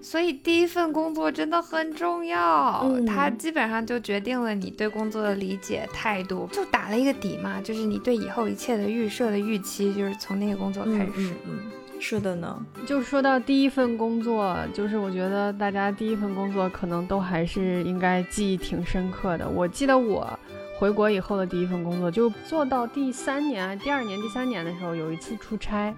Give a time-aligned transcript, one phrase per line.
[0.00, 11.34] 所以第一份工作真的很重要，它基本上就决定了你对工作的理解态度，就打了一个底嘛，就是你对以后一切的预设的预期，就是从那个工作开始。
[11.46, 11.60] 嗯，
[12.00, 12.64] 是的呢。
[12.86, 19.48] 就说到第一份工作，就是我觉得大家第一份工作可能都还是应该记忆挺深刻的。
[19.48, 20.38] 我记得我
[20.78, 25.92] 回国以后的第一份工作，就做到第三年、第二年、第三年的时候，有一次出差。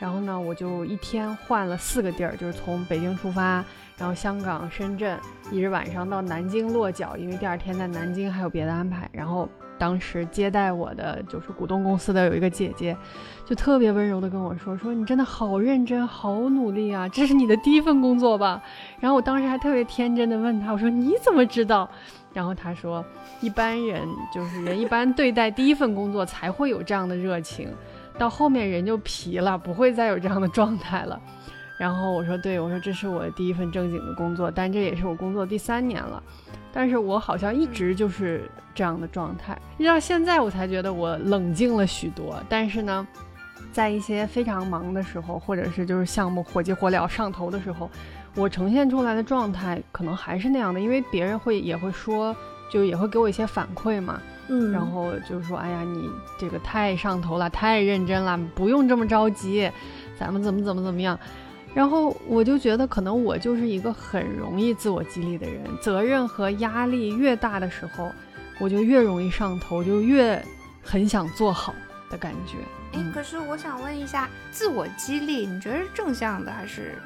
[0.00, 3.62] 然后呢，我就一天换了四个地儿，就是从北京出发，
[3.98, 5.16] 然后香港、深圳，
[5.52, 9.06] 一直晚上到南京落脚，因为第二天在南京还有别的安排。
[9.12, 9.46] 然后
[9.78, 12.96] 当时接待我的就是股东公司的有一个姐姐，
[13.44, 18.62] 就特别温柔的跟我说：“说你真的好认真，好努力啊，这是你的第一份工作吧？”
[19.00, 21.86] 然后我当时还特别天真的问她：“我说你怎么知道？”
[22.32, 23.04] 然后她说
[23.42, 27.68] ：“一般人就是人一般对待第一份工作才会有这样的热情。”
[28.20, 31.18] 到后面人就疲了，不会再有这样的状态了。
[31.78, 36.22] 然后我说：“对，我说这是我第一份正经的工作，但这也是我工作第三年了。
[36.70, 42.38] 但是我好像一直就是这样的状态，一直到现在我才觉得我冷静了许多。
[42.46, 43.08] 但是呢，
[43.72, 47.90] 在一些非常忙的时候，或者是就是项目火急火燎上头的时候，
[48.34, 52.36] 我呈现出来的状态可能还是那样的，因为别人会也会说，
[52.70, 54.20] 就也会给我一些反馈嘛。”
[54.52, 59.70] 嗯，然后就说，哎呀，你这个太上头了，太认真了，不用这么着急，
[60.18, 61.16] 咱们怎么怎么怎么样。
[61.72, 68.10] 然后我就觉得，可能我就是一个很容易自我激励的人，责任和压力越大的时候，
[68.58, 70.44] 我就越容易上头，就越
[70.82, 71.72] 很想做好
[72.10, 72.56] 的感觉。
[72.98, 76.98] 哎，可是我想问一下，自我激励，你觉得是正向的还是？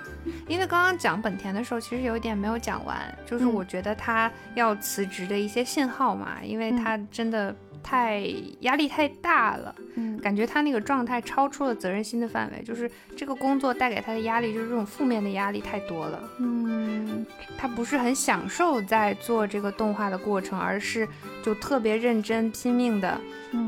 [0.48, 8.24] 因为刚刚讲本田的时候，其实有一点没有讲完，就是我觉得他要辞职的一些信号嘛，因为他真的太
[8.60, 17.25] 压力太大了，嗯，感觉他那个状态超出了责任心的范围，就是这个工作带给他的压力，就是这种负面的压力太多了，嗯，
[17.56, 21.06] 他不是很享受在做这个动画的过程，而是
[21.44, 23.20] 就特别认真拼命的。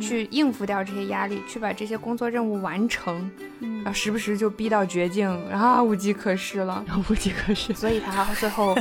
[0.03, 3.31] 去应付掉这些压力，去把这些工作任务完成，
[3.61, 8.77] 然后时不时就逼到绝境，然后无计可施了， 无计可施，所以他最后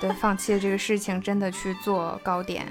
[0.00, 2.66] 对放弃了这个事情，真的去做糕点。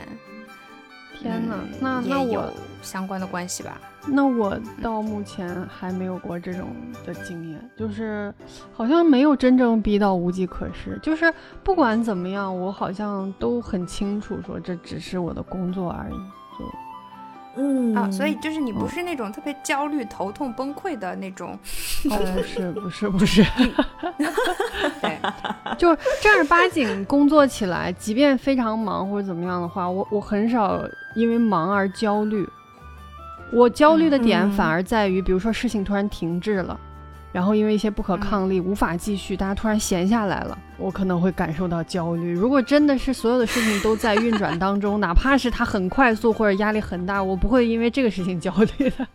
[1.20, 3.80] 天哪，那那我相关的关系吧？
[4.08, 6.70] 那我到目前还没有过这种
[7.06, 8.34] 的经验，就是
[8.72, 10.98] 好像没有真正逼到无计可施。
[11.04, 11.32] 就是
[11.64, 16.14] 不管怎么样，我好像都很清楚，说这只是我的工作而已，
[16.58, 16.66] 就。
[17.56, 17.96] 嗯。
[17.96, 21.58] 啊，所以就是你不是那种特别焦虑、头痛、崩溃的那种，
[22.04, 23.44] 不是不是不 是，
[25.02, 25.18] 对，
[25.78, 30.82] 就正儿八经工作起来，即便非常忙或者怎么样的话，我我很少
[31.16, 32.48] 因为忙而焦虑，
[33.52, 36.80] 我焦虑的点反而在于，比如说事情突然停滞了。
[37.32, 42.34] 然后因为一些不可抗力无法继续，大家突然闲下来了，我可能会感受到焦虑。
[42.34, 49.08] 如果真的是所有的事情都在运转当中， 哪怕是它很快速或者压力很大，我不会因为这个事情焦虑的。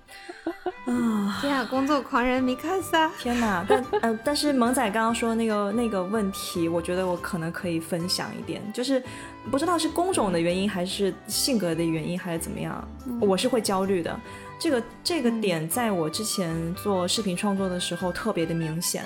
[0.85, 3.09] 啊，天啊，工作狂人米卡萨！
[3.19, 9.03] 天哪，但呃，但是萌仔刚刚说那个那个问题，我觉得我可能可以分享一点，就是
[9.51, 12.87] 不知道是工种的原因还是性格的原因还是怎么样，
[13.19, 14.15] 我是会焦虑的。
[14.59, 19.05] 这个这个点在我之前做视频创作的时候特别的明显。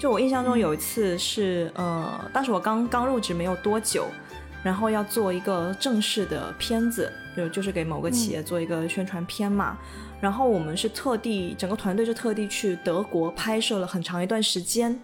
[0.00, 4.06] 就我印象中有一次是，呃，当时我刚刚入职没有多久，
[4.62, 9.76] 然后要做一个正式的片子，就就是给某个企业做一个宣传片嘛。
[10.20, 14.98] 然后我们是特地整个团队就特地去德国拍摄了很长一段时间。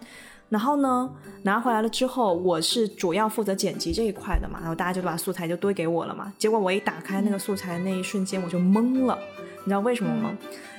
[0.49, 1.09] 然后呢，
[1.43, 4.57] 拿回来了之后，我是主要负责剪辑这一块的嘛。
[4.61, 6.33] 然后大家就把素材就堆给我了嘛。
[6.37, 9.19] 结果我一打开那个素材那一瞬间，我就懵了。
[9.67, 10.33] 你知道为什么吗？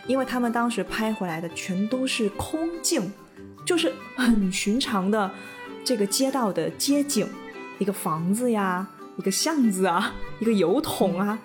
[0.06, 3.12] 因为他们当时拍回来的全都是空镜，
[3.62, 5.30] 就是很寻常的
[5.84, 7.28] 这个街道的街景，
[7.78, 8.88] 一个房子呀，
[9.18, 11.38] 一个巷子啊，一个油桶啊，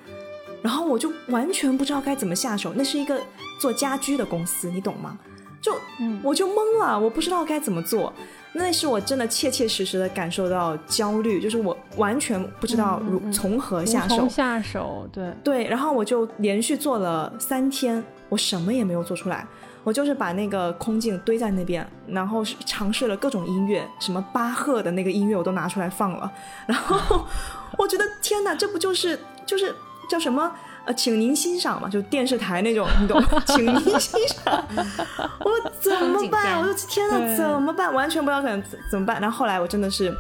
[0.62, 2.72] 然后我就完全不知道该怎么下手。
[2.78, 3.22] 那是一个
[3.60, 5.20] 做家居的公司，你懂吗？
[5.64, 5.74] 就
[6.22, 8.14] 我就懵了，我不知道该怎么做。
[8.56, 14.30] 那是我真的切切实实的感受到焦虑，就是我完全不知道如从何下手。
[14.30, 15.68] 下手，对对。
[15.68, 19.48] 然后我就连续做了三天，我什么也没有做出来。
[19.84, 26.32] 我就是把那个空镜堆在那边，然后尝试了各种音乐，什么巴赫的那个音乐我都拿出来放了。
[26.68, 27.26] 然后
[27.78, 29.74] 我觉得天哪，这不就是就是
[30.08, 30.52] 叫什么？
[30.86, 33.30] 呃，请您欣赏嘛，就电视台那种，你懂吗？
[33.48, 34.68] 请您欣赏，
[35.40, 36.60] 我怎么办？
[36.60, 37.94] 我说天呐，怎么办？
[37.94, 39.22] 完全不知道怎怎么办。
[39.22, 40.14] 然后后来我真的是，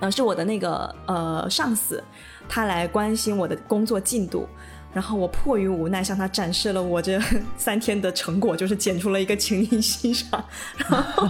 [0.00, 2.02] 呃，是我的那个呃上司，
[2.48, 4.48] 他来关心我的工作进度，
[4.92, 7.20] 然后我迫于无奈向他展示了我这
[7.56, 10.44] 三天的成果，就是剪出了一个，请您欣赏。
[10.90, 11.28] 然后，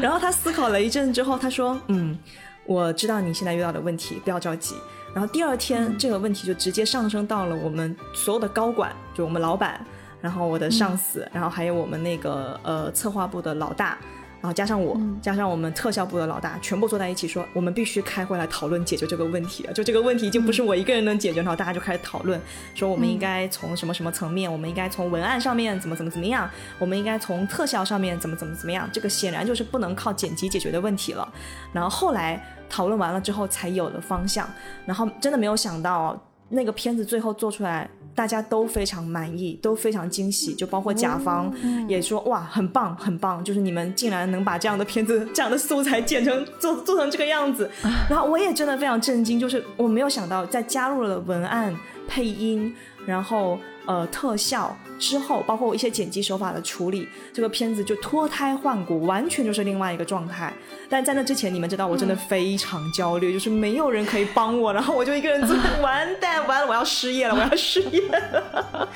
[0.00, 2.16] 然后他思考了一阵之后，他说：“嗯，
[2.66, 4.76] 我知道你现在遇到的问题，不要着急。”
[5.12, 9.84] 然后第二天这个问题就直接上升到了我们所有的高管，就我们老板，
[10.20, 13.98] 然后我的上司，然后还有我们那个呃策划部的老大。
[14.40, 22.40] 然后加上我，加上我们特效部的老大，全部坐在一起说，我们必须开会来讨论解决这个问题就这个问题已经不是我一个人能解决，然后大家就开始讨论，
[22.74, 26.48] 说我们应该从什么什么层面，我们应该从文案上面怎么怎么怎么样，
[26.78, 28.88] 我们应该从特效上面怎么怎么怎么样。
[28.92, 31.30] 这个显然就是不能靠剪辑解决的问题了。
[31.72, 34.48] 然后后来讨论完了之后，才有了方向。
[34.86, 37.88] 然后真的没有想到，那个片子最后做出来。
[38.20, 41.50] 大家都非常满意，都非常惊喜，就包括甲方
[41.88, 47.70] 也说哇，很棒，很棒，就是你们竟然能把这样的片子、这样的素材剪成做做成这个样子。
[48.10, 51.74] 然后我也真的非常震惊，就是我没有想到，在加入了文案、
[52.06, 52.74] 配音，
[53.06, 53.58] 然后。
[53.86, 60.52] 呃，特效之后，包括一些剪辑手法的处理，这个片子就脱胎换骨，完全就是另外一个状态。
[60.88, 68.88] 但在那之前，你们知道，我真的非常焦虑，就是没有人可以帮我，然后我就一个人做， 完蛋，完了，我要失业了，我要失业了。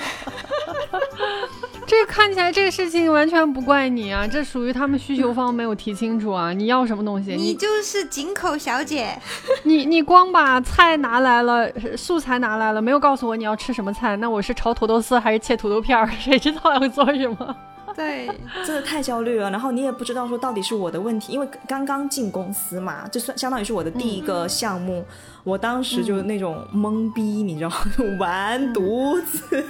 [1.86, 6.50] 这看起来这个事情完全不怪你啊，这属于他们需求方没有提清楚啊！
[6.50, 7.34] 你要什么东西？
[7.34, 9.16] 你就是井口小姐，
[9.64, 16.06] 你你光把菜拿来了，素材拿来了，没有告诉我你要吃什么菜，那我是炒土豆丝还是切土豆片儿？
[16.18, 17.56] 谁知道要做什么？
[17.94, 18.26] 对，
[18.66, 19.48] 真的太焦虑了。
[19.50, 25.04] 然后你也不知道说到底是我的问题，因为刚刚进公司嘛，就算相当于是我的第一个项目，
[25.44, 27.70] 我当时就那种懵逼，你知道，
[28.18, 29.64] 完犊子。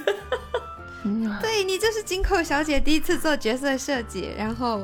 [1.39, 4.81] 对你这是金口小姐第一次做角色设计，然后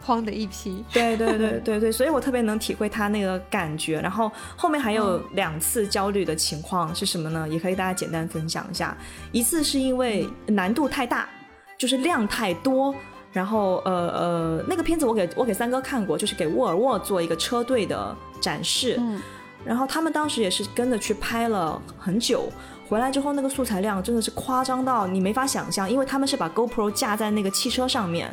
[0.00, 0.84] 慌的一批。
[0.92, 4.00] 对对对对对，所以我特别能体会他那个感觉。
[4.00, 7.48] 然后后面还有两次焦虑的情况是什么呢？
[7.48, 8.96] 也可以大家简单分享一下。
[9.32, 11.28] 一次是因为难度太大，
[11.76, 12.94] 就是量太多。
[13.30, 18.96] 然后呃呃，那个片子我给我给三哥看过，就是给沃尔沃做一个车队的展示。
[18.98, 19.20] 嗯。
[19.64, 22.50] 然后他们当时也是跟着去拍了很久。
[22.88, 28.32] 回来之后，那个素材量真的是夸张到你没法想象，因为他们是把 GoPro 架在那个汽车上面，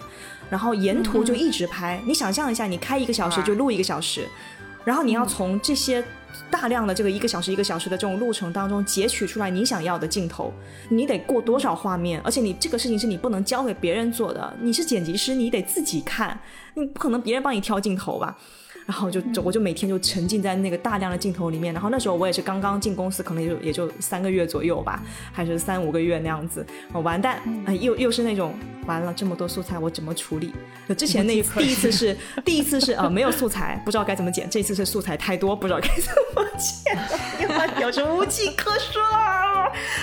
[0.49, 2.01] 然后沿途就一直拍。
[2.05, 4.27] 你想象一下，你开一个小时就录一个小时，
[4.83, 6.03] 然后你要从这些
[6.51, 10.53] 大量的这个一个小时一个小时的这种路程当中截取出来你想要的镜头，
[10.89, 12.21] 你得过多少画面？
[12.23, 16.37] 而且你这个事情是你不能交给别人做的，你是剪辑师，你得自己看，
[16.73, 18.37] 你不可能别人帮你挑镜头吧？
[18.85, 25.01] 然后就就我就每天就沉浸在那个大量的镜头里面，然后那时候我也是刚刚进公司，可能也就也就三个月左右吧，
[25.31, 26.65] 还是三五个月那样子。
[26.93, 27.41] 哦完蛋，
[27.81, 28.53] 又又是那种
[28.85, 30.53] 完了这么多素材我怎么处理？
[30.87, 38.99] 就之前那 第一次是第一次是呃没有素材，不知道该怎么剪，这次是素材太多，不知道该怎么剪， 有是无计可施。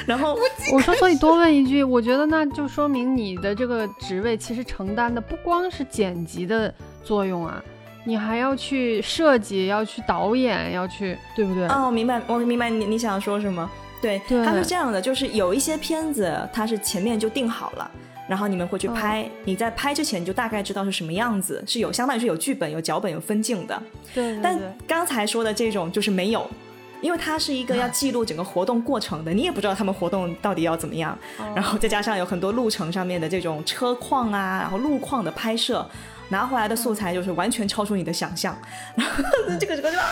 [0.06, 0.36] 然后
[0.72, 6.74] 我说，所以多问一句，我觉得那就说明你的这个职位其实承担的不光是剪辑的
[7.04, 7.62] 作用啊。
[8.04, 11.66] 你还要去设计，要去导演，要去，对不对？
[11.68, 13.70] 哦，明白，我明白你你想说什么。
[14.00, 17.88] 对，它是这样的，就是有一些片子，它是前面就定好了，
[18.28, 23.80] 然后你们会去拍，你在拍之前就大概知道是什么样子，是有相当于是有剧本、有脚本、有分镜的。
[24.12, 24.36] 对。
[24.42, 24.58] 但
[24.88, 26.50] 刚才说的这种就是没有，
[27.00, 31.16] 因为它是一个要记录整个活动过程的，你也不知道他们活动到底要怎么样，
[31.54, 35.88] 然后再加上有很多路程上面的这种车况啊，然后路况的拍摄。
[36.32, 38.56] 拿回来的素材就是完全超出你的想象，
[38.96, 39.22] 然 后
[39.60, 40.04] 这个这个就啊，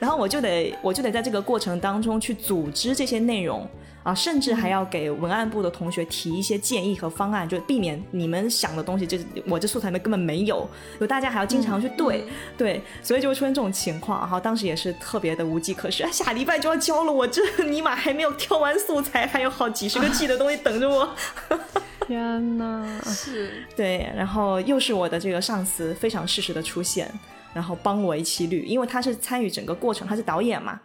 [0.00, 3.66] 然后我就得我就得在这个过程当中去组织这些内容
[4.02, 10.68] 啊，甚至还要给文案部的同学提一些建议和方案，就避免你们想的东西，就是我这素材里面根本没有，
[10.98, 12.24] 就大家还要经常去对
[12.58, 14.18] 对，所以就会出现这种情况。
[14.18, 21.08] 然后当时也是特别的无计可施，下礼拜就要交了，我这 尼玛还没有挑完素材，还有好几十个 G 的东西等着我。
[22.06, 23.64] 天呐，是。
[23.74, 27.10] 对，然后又是我的这个上司非常适时的出现，
[27.52, 30.80] 然后帮我一起捋，因为他是参与整个过程，他是导演嘛，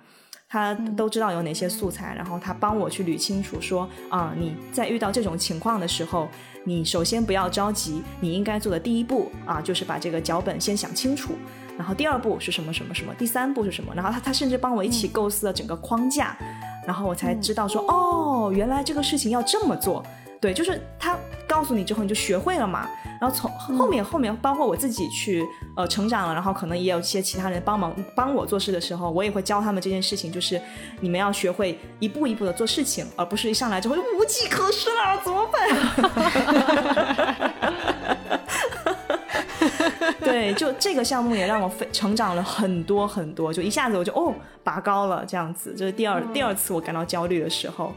[0.47, 6.27] 他都知道有哪些素材，然后他帮我去捋清楚，说啊，你在遇到这种情况的时候，
[6.63, 11.33] 你首先不要着急，你应该做的第一步啊，就是把这个脚本先想清楚，
[11.77, 16.37] 然后第二步是什么什么什么，第三步是什么，然后他他甚至帮我一起构思了整个框架，
[16.87, 20.03] 然后我才知道说，哦，原来这个事情要这么做。
[20.41, 21.17] 对，就是他
[21.47, 22.87] 告诉你之后，你就学会了嘛。
[23.19, 30.61] 然后从后面后面，包括我自己去呃成长了，然后可能也有一些其他人帮忙帮我做事的时候，我也会教他们这件事情，就是
[31.01, 35.67] 你们要学会一步一步的做事情，而不是一上来之后就无计可施了，怎么办？
[40.21, 45.75] 对，就这个项目也让我非成长了很多很多，就一下子我就哦拔高了这样子。
[45.77, 47.93] 这是第二第二次我感到焦虑的时候，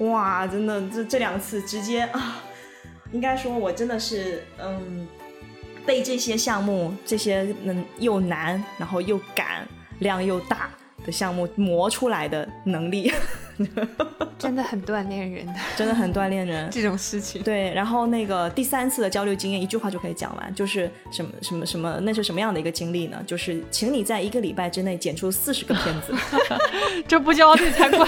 [0.00, 2.42] 哇，真的这这两次直接啊，
[3.12, 5.06] 应该说我真的是嗯
[5.86, 9.66] 被这些项目这些嗯又难然后又赶
[10.00, 10.70] 量又大
[11.04, 13.10] 的项目磨出来的能力，
[14.38, 16.68] 真的很锻炼人的真的很锻炼人。
[16.72, 17.42] 这种事情。
[17.42, 23.22] 对，然后那个第三次的交流经验，一句话就可以讲完，就是什么什么什么，那是什么样的一个经历呢？
[23.26, 26.14] 就是请你在一个礼拜之内剪出四十个片子。
[27.08, 28.06] 这不焦虑才怪。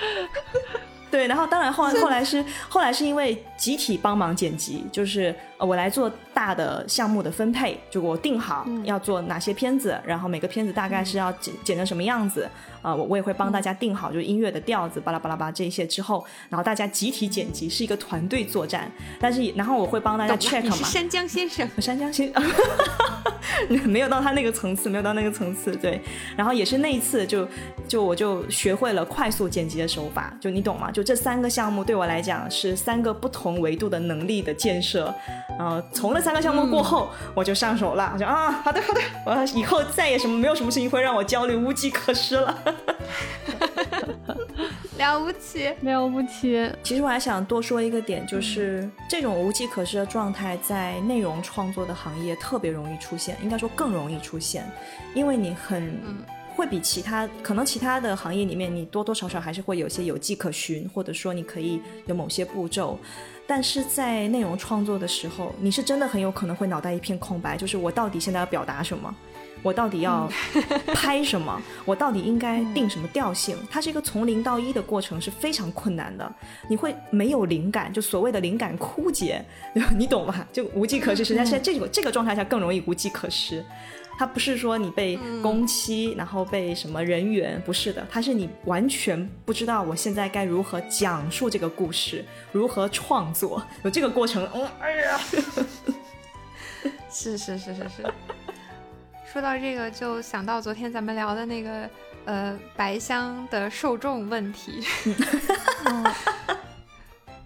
[1.10, 12.48] 对，然后当然后来后来是后来是因为集体帮忙剪辑，就是呃我来做大的项目的分配，就我定好要做哪些片子，然后每个片子大概是要剪剪成什么样子，
[12.80, 18.88] 啊我我也会帮大家定好，就是音乐的调子巴拉巴拉巴这些之后，然后大家集体剪辑是一个团队作战，
[19.18, 22.42] 但是然后我会帮大家 check 嘛，山江先生，山江先生
[23.86, 26.00] 没有到他那个层次，没有到那个层次，对，
[26.36, 27.46] 然后也是那一次就
[27.86, 30.90] 就我就学会了快速剪辑的手法，就你懂吗？
[30.90, 35.12] 就这三个项目对我来讲是三个不同维度的能力的建设，
[35.58, 42.58] 然后从那三个项目过后，我就上手了，我就啊，好的好的，我以后再也什么没有什么事情会让我焦虑无计可施了，
[44.98, 46.70] 了不起了不起。
[46.82, 54.64] 其实我还想多说一个点，就是这种无计可施的状态在内容创作的行业特别容易出现，应该说更容易出现，
[55.14, 55.98] 因为你很。
[56.56, 62.98] 会比其他可能其他的行业里面，你多多少少还是会有些有迹可循，或者说你可以有某些步骤，
[63.46, 69.14] 但是在内容创作的时候，你是真的很有可能会脑袋一片空白，就是我到底现在要表达什么，
[69.62, 70.30] 我到底要
[70.94, 73.56] 拍什么， 我到底应该定什么调性？
[73.70, 76.32] 它是一个从零到一的过程，是非常困难的。
[76.68, 79.44] 你会没有灵感，就所谓的灵感枯竭，
[79.96, 80.46] 你懂吗？
[80.52, 81.24] 就无计可施。
[81.24, 83.64] 实际上，在这个这个状态下更容易无计可施。
[84.18, 94.46] 它不是说你被工期，然后被什么人员，不是的，它是你完全不知道我现在该如何讲述这个故事，如何创作，有这个过程。
[94.54, 95.18] 嗯，哎呀，
[97.10, 98.04] 是是是是是。
[99.32, 101.88] 说到这个，就想到昨天咱们聊的那个
[102.24, 104.82] 呃白香的受众问题。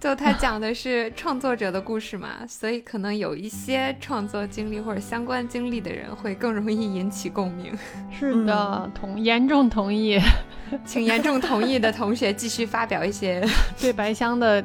[0.00, 7.76] 就他讲的是创作者的故事嘛，所以可能有一些创作经历或者相关经历的人会更容易引起共鸣。
[8.10, 10.18] 是的，同严重同意，
[10.84, 13.42] 请严重同意的同学继续发表一些
[13.78, 14.62] 对白香的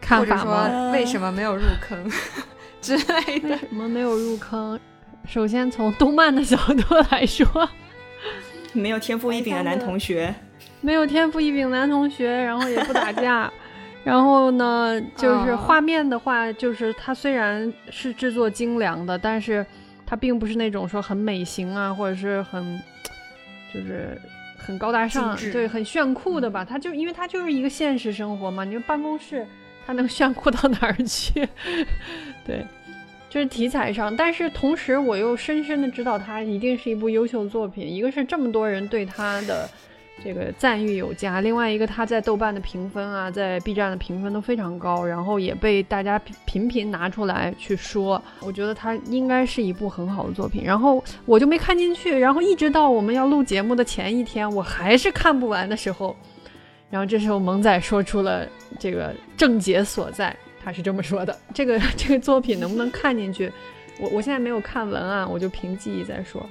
[0.00, 0.90] 看法吗？
[0.92, 2.10] 为什么没有入坑
[2.80, 3.48] 之类的？
[3.48, 4.78] 为什么没有入坑？
[5.28, 7.46] 首先从动漫的角度来说，
[8.72, 10.34] 没有天赋异禀的男同学，
[10.80, 13.52] 没有天赋异禀男同学，然后也不打架。
[14.04, 19.64] 然后呢，就是画面的话，就是它虽然是制作精良的，但是
[20.06, 22.80] 它并不是那种说很美型啊，或者是很
[23.74, 24.18] 就是
[24.56, 26.64] 很高大上，对，很炫酷的吧？
[26.64, 29.46] 它就因为它就是一个现实生活嘛，你说办公室
[29.86, 31.46] 它能炫酷到哪儿去？
[32.46, 32.64] 对，
[33.28, 39.68] 就是题材上，但是同时我又深深的知道它一定是一部优秀作品，一个是这么多人对它的。
[40.20, 48.20] 这个赞誉有加，另外一个他在豆瓣的评分啊，在 B 站的评分都非常高，然后也被大家频频拿出来去说。
[48.40, 56.16] 我觉得他应该是一部很好的作品，然后我就没看进去，然后一直到我们要录节目的前一天，我还是看不完的时候，
[56.90, 58.44] 然后这时候萌仔说出了
[58.76, 60.36] 这个症结所在，
[60.68, 63.50] 他是这么说的：这个 这个作品能不能看进去？
[63.98, 66.46] 我我现在没有看文案，我就凭记忆在说。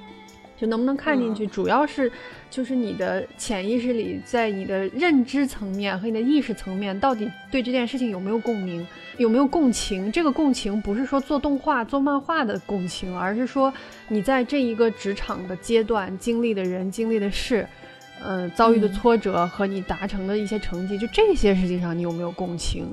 [0.56, 2.10] 就能不能看进去，主要是
[2.50, 8.84] 就是你的潜意识里，在你的认知层面和你的意识层面，到底对这件事情有没有共鸣，
[9.18, 10.10] 有没有共情？
[10.10, 13.72] 这个共情不是说做动画、做漫画的共情，而是说
[14.08, 17.64] 你在这一个职场的阶段经历的人、经历的事，
[18.24, 22.92] 嗯，遭遇的挫折和你达成的一些成绩，就这些事情上你有没有共情？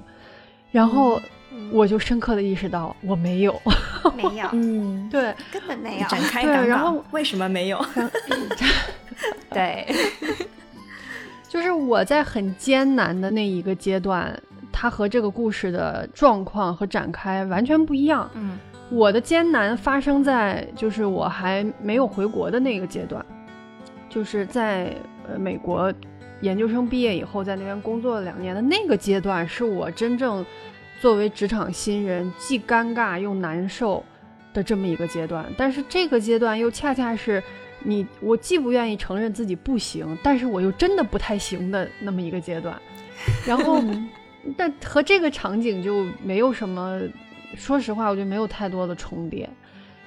[0.75, 1.22] 然后。
[1.72, 3.60] 我就深刻的意识到我没有，
[4.15, 7.84] 没有，嗯， 对，根本没有展开对，然后为什么没有？
[9.50, 9.88] 对，
[11.50, 14.38] 就是我在很艰难的那一个阶段，
[14.72, 18.29] 它和这个故事的状况和展开完全不一样。
[18.36, 18.60] 嗯，
[18.91, 23.25] 我的艰难发生在就是我还没有回国的那个阶段，
[24.08, 24.94] 就是在
[25.27, 25.91] 呃美国
[26.42, 30.46] 研究生毕业以后，在那边工作了两年的那个阶段，是我真正。
[31.01, 34.04] 作为职场新人，既尴尬又难受
[34.54, 37.44] 的这么一个阶段，但是这个阶段又恰恰是
[37.84, 42.82] 你我既不愿意承认自己不行，但是我又真的不太行的那么一个阶段。
[43.46, 43.84] 然后，
[44.58, 47.00] 但和这个场景就没有什么，
[47.56, 49.48] 说实话，我觉得没有太多的重叠。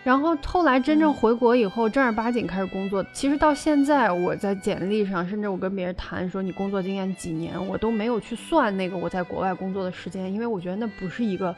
[0.08, 3.04] 然后后来真正回国以后，正儿八经开始工作。
[3.12, 11.54] 其实到现在，我在简历上，甚至我跟别人谈说你工作经验几年，我都没有去算那个我在国外工作的时间，因为我觉得那不是一个，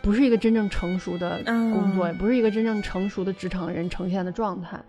[0.00, 4.80] 不是一个真正成熟的工作，也不是一个真正成熟的职场人呈现的状态。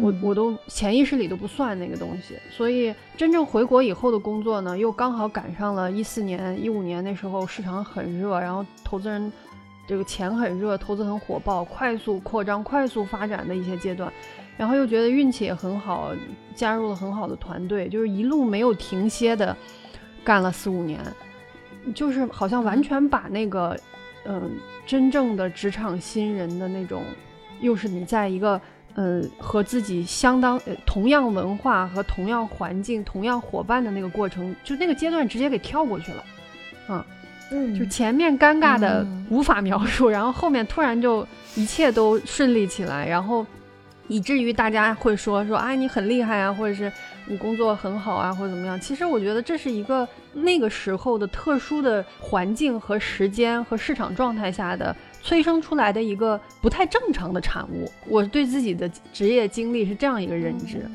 [0.00, 2.36] 我我都潜意识里都不算那个东西。
[2.50, 9.30] 所以真正回国以后的工作呢，又刚好赶上了一四年、一五年那时候市场很热，然后投资人。
[9.88, 14.12] 这个钱很热，投资很火爆，快速扩张、快速发展的一些阶段，
[14.58, 16.12] 然后又觉得运气也很好，
[16.54, 19.56] 加入了很好的团队，就是一路没有停歇的
[20.22, 21.00] 干了四五年，
[21.94, 23.74] 就是好像完全把那个，
[24.26, 27.02] 嗯，真正的职场新人的那种，
[27.62, 28.60] 又是你在一个，
[28.94, 36.24] 呃，和自己相当同样文化和同样环境、同样伙伴的那个过程，就那个阶段直接给跳过去了，
[36.90, 37.02] 嗯。
[37.50, 43.46] 嗯，就前面尴尬的无法描述，然后后面突然就一切都顺利起来，然后
[44.06, 46.92] 以至于大家会说说啊你很厉害啊，或者是
[47.26, 48.78] 你工作很好啊，或者怎么样。
[48.78, 57.90] 其实我觉得这是一个那个时候的特殊的环境和时间和市场状态下的催生出来的一个不太正常的产物。
[58.06, 60.86] 我对自己的职业经历是这样一个认知。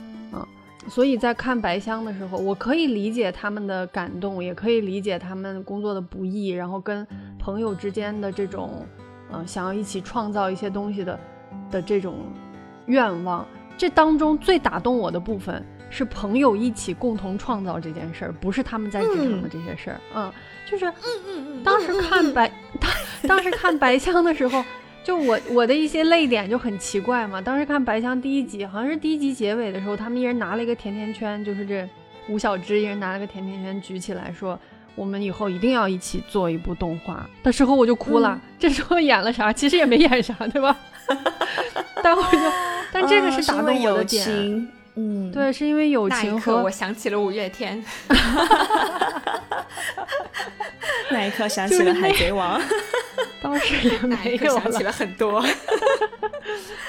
[0.88, 7.06] 所以在看白箱的时候，我可以理解他们的感动，也可以理解他们工作的不易，然后跟
[7.40, 8.86] 朋友之间的这种，
[9.32, 11.20] 嗯，想要一起创造一些东西的
[11.72, 12.16] 的这种
[12.88, 13.46] 愿望。
[13.78, 20.00] 这当中最打动我的部分是朋友一起共同创造这件事儿，不是他们在职场的这些事儿。
[20.16, 20.32] 嗯，
[20.70, 20.94] 就是，嗯
[21.28, 22.92] 嗯嗯，当时看白，当
[23.30, 24.63] 当时看白箱的时候。
[25.03, 27.41] 就我我的一些泪点就很奇怪嘛。
[27.41, 31.88] 当时看白箱第一集，好像是第一集结尾的时候，他们一人拿了一个甜甜圈，就是这
[32.29, 34.57] 吴小芝一人拿了个甜甜圈举起来说
[34.95, 38.39] ：“我们以后一定要一起做一部动画。”的时候我就哭了。
[38.57, 39.51] 这时候演了啥？
[39.51, 40.75] 其实也没演啥，对吧？
[42.01, 42.39] 待会儿就，
[42.93, 44.25] 但这个是打动我的点。
[44.29, 44.67] 嗯，
[45.32, 47.84] 对，是因为友情和我想起了五月天。
[51.12, 52.62] 那一刻想起了海贼王。
[53.42, 55.44] 当时也 没有想起了很多，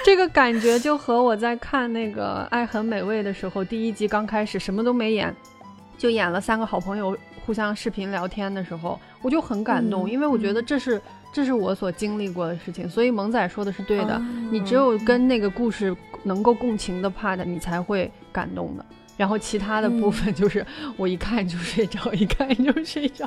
[0.05, 5.35] 这个感觉就和我在看那个《爱很美味》的时候，第一集刚开始什么都没演，
[5.99, 12.89] 就演了三个好朋友互相视频聊天的时候，我就很感动，因为我觉得这是这是我所经历过的事情。
[12.89, 18.85] 所以萌仔说的是对的，你只有跟那个故事能够共情的 part，你才会感动的。
[19.17, 23.27] 然后其他的部分就是我一看就睡着，一看就睡着。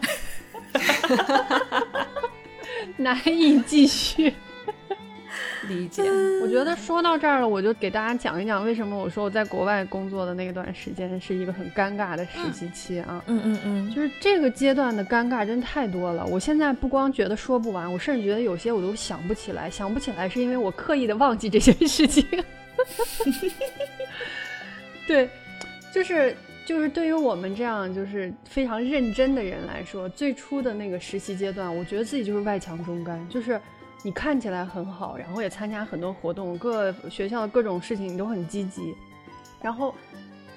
[2.98, 4.34] 难以继续
[5.70, 6.04] 理解。
[6.42, 13.24] 我觉得说到这儿了，我就给大家讲一讲为什么我说我在国外工作的那段时间是一个很尴尬的实习期啊。
[13.28, 16.26] 嗯嗯嗯，就是这个阶段的尴尬真太多了。
[16.26, 19.70] 我现在不光觉得说不完，我甚至觉得有些我都想不起来。
[19.70, 22.26] 想不起来是因为我刻意的忘记这些事情。
[25.08, 25.30] 对，
[25.93, 26.36] 就是。
[26.67, 33.26] 就是对于我们这样就是非常认真的人来说，最初的那个实习阶段，我觉得自己就是外强中干。
[33.30, 33.58] 就是
[34.04, 38.93] 你看起来很好，然后也参加很多活动，各学校的各种事情你都很积极。
[39.62, 39.95] 然后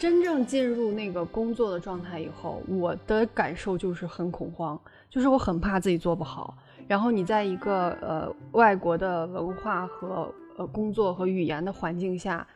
[0.00, 4.76] 真正进入那个工作的状态以后，我的感受就是很恐慌，
[5.08, 6.58] 就是我很怕自己做不好。
[6.88, 12.46] 然后你在一个呃外国的文化和呃工作和语言的环境下，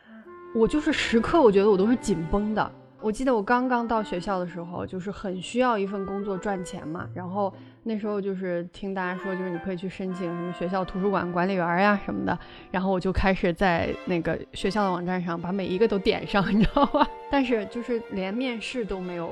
[0.53, 2.71] 我就是时刻我觉得我都是紧绷的。
[3.01, 7.07] 我记得我刚刚到学校的时候，就是很需要一份工作赚钱嘛。
[7.13, 12.37] 然后那时候就是听大家说，就是你可以去申请什么学校图书馆管理员呀什么的。
[12.71, 17.07] 然后我就开始在那个学校的网站上把每一个都点上，你知道吧？
[17.31, 19.29] 但是就是连面试都没有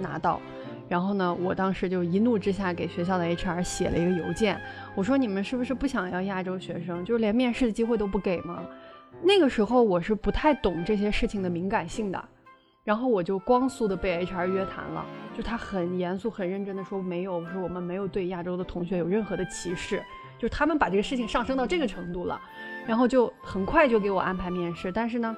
[0.00, 0.40] 拿到。
[0.88, 4.60] 然后呢，我当时就一怒之下给学校的 HR 写了一个邮件，
[4.94, 7.04] 我说你们是不是不想要亚洲学生？
[7.04, 8.62] 就是连面试的机会都不给吗？
[9.22, 12.22] 那个时候我是不太懂这些事情的敏感性的。
[12.82, 15.04] 然后我就光速的被 HR 约谈了，
[15.36, 20.02] 就他很严肃、很认真的说，没有，说我们没有对亚洲的同学有任何的歧视，
[20.38, 22.40] 就是他们把这个事情上升到这个程度了，
[22.86, 24.90] 然后就很快就给我安排面试。
[24.90, 25.36] 但是呢，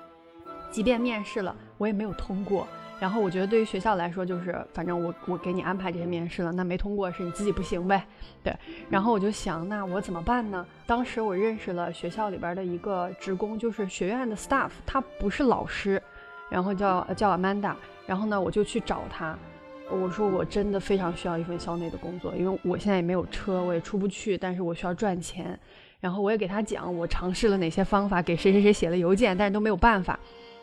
[0.71, 2.67] 即便面试了，我也没有通过。
[3.03, 8.07] 然后我觉得对于学校来说，就是反正我我给你安排这些面试了，那没通过是你自己不行呗，
[8.45, 8.55] 对。
[8.89, 10.65] 然后我就想，那我怎么办呢？
[10.87, 16.01] 当时我认识了学校里边的一个职工，就是学院的 staff，他不是老师。
[16.49, 17.75] 然后叫叫 Amanda，
[18.07, 19.37] 然后呢，我就去找他，
[19.91, 25.59] 我说我真的非常需要一份校内的工作，因为我现在也没有车，我也出不去，但是我需要赚钱。
[25.99, 30.17] 然后我也给他讲，我尝试了哪些方法，给谁谁谁写了邮件，但是都没有办法。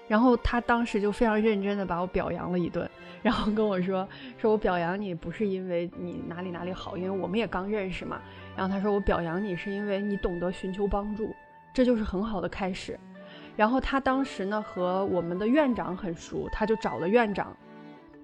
[0.10, 2.90] 然后他当时就非常认真的把我表扬了一顿，
[3.22, 4.06] 然后跟我说，
[4.40, 8.20] 说我表扬你不是因为你哪里哪里好，因为我们也刚认识嘛。
[8.58, 11.34] 然后他说我表扬你是因为你懂得寻求帮助。
[11.72, 13.00] 这就是很好的开始。
[13.56, 17.56] 然后他当时呢和我们的院长很熟，他就找了院长，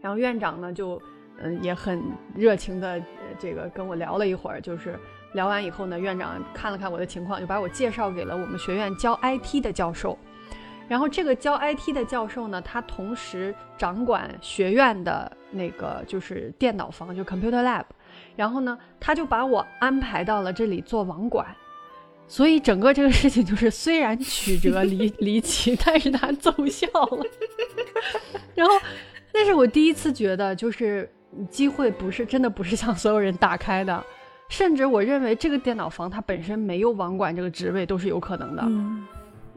[0.02, 1.00] 然后院长呢就
[1.38, 2.02] 嗯也很
[2.34, 3.00] 热情的
[3.38, 5.00] 这个跟我聊了一会儿，就是
[5.34, 10.18] 聊完以后呢，院长看了看我的情况，就把我介绍给了我们学院教 IT 的教授。
[10.88, 17.86] 然后这个教 IT 的教授呢，他同时掌管学院的那个就是电脑房，就 Computer Lab。
[18.36, 21.46] 然后呢，他就把我安排到了这里做网管。
[22.28, 27.26] 所以整个这个事情就是，虽然曲折离 离奇，但是它奏效了。
[28.56, 28.74] 然后，
[29.34, 31.08] 那是我第一次觉得，就是
[31.50, 34.04] 机会不是真的不是向所有人打开的，
[34.50, 38.64] 甚至我认为这个电脑房它本身没有网管这个职位都是有可能的。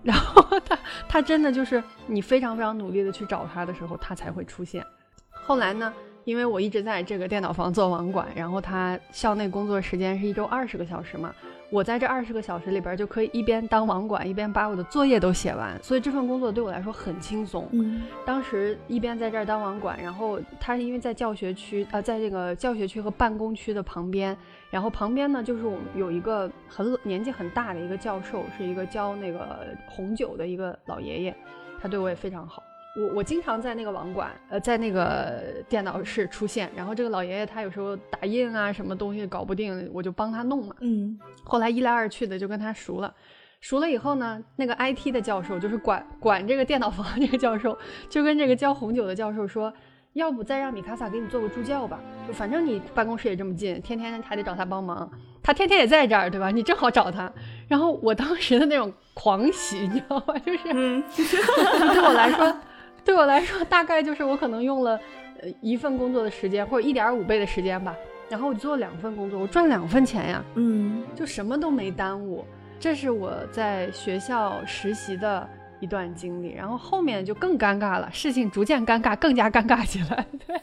[0.03, 4.85] 然后他他真的就是你非常非常努力的去找他的时候，他才会出现。
[5.31, 5.93] 后来呢？
[6.25, 11.35] 因为我一直在这个电脑房做网管，然后他校内工作时间是一周二十个小时嘛，
[11.71, 17.67] 我在这二十个小时里边就可以一边当网管，一边把我的作业都写完，所以这份工作对我来说很轻松。
[17.73, 24.37] 嗯，当时一边在这儿当网管，然后他因为在教学区啊，在这个教学区和办公区的旁边，
[24.71, 31.37] 然后旁边呢就是我们有一个很年纪很大的一个教授，是一个教那个红酒的一个老爷爷，
[31.81, 32.63] 他对我也非常好。
[32.97, 40.75] 我我经常在那个网管，呃，在那个电脑室出现，然后这个老爷爷他有时候打印啊，什么东西搞不定，我就帮他弄嘛。
[40.81, 43.15] 嗯，后来一来二去的就跟他熟了，
[43.61, 47.79] 熟了以后呢，那个 IT 的教授就是管管这个电脑房 这个教授，
[48.09, 49.73] 就跟这个教红酒的教授说，
[50.19, 55.11] 要不再让米卡萨给你做个助教吧，就反正你办公室也这么近，天天还得找他帮忙，
[55.43, 56.51] 他天天也在这儿，对吧？
[56.51, 57.33] 你正好找他。
[57.67, 60.35] 然后我当时的那种狂喜，你知道吗？
[60.45, 61.37] 就是
[61.95, 62.57] 对我来说。
[63.05, 65.01] 对我来说，大概就是我可能用了
[65.41, 67.95] 呃一份工作的时间，或者一点五倍的时间吧。
[68.29, 72.45] 然后我做两份工作，我赚两份钱呀，嗯，就什么都没耽误。
[72.79, 75.49] 这是我在学校实习的
[75.81, 76.53] 一段经历。
[76.53, 80.27] 然后后面就更尴尬了，事情逐渐尴尬，更加尴尬起来。
[80.47, 80.61] 对，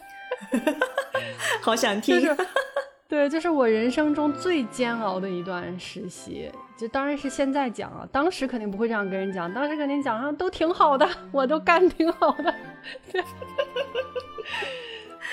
[1.62, 2.36] 好想听。
[3.08, 6.51] 对，这是我人生中最煎熬的一段实习。
[6.75, 12.54] 就当然是现在讲啊，当时肯定不会这样跟人讲，当时肯定讲啊，都挺好的，我都干挺好的。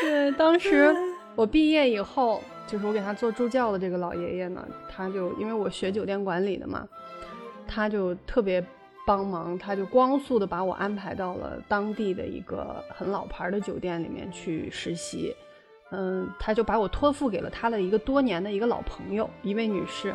[0.00, 0.94] 对，当时
[1.34, 6.86] 我毕业以后，就是我给他做助教的这个老爷爷呢，他就因为我学酒店管理的嘛，
[7.66, 8.64] 他就特别
[9.06, 15.34] 帮忙，他就光速的把我安排到了当地的一个很老牌的酒店里面去实习。
[15.90, 20.14] 嗯，他就把我托付给了他的一个多年的一个老朋友，一位女士。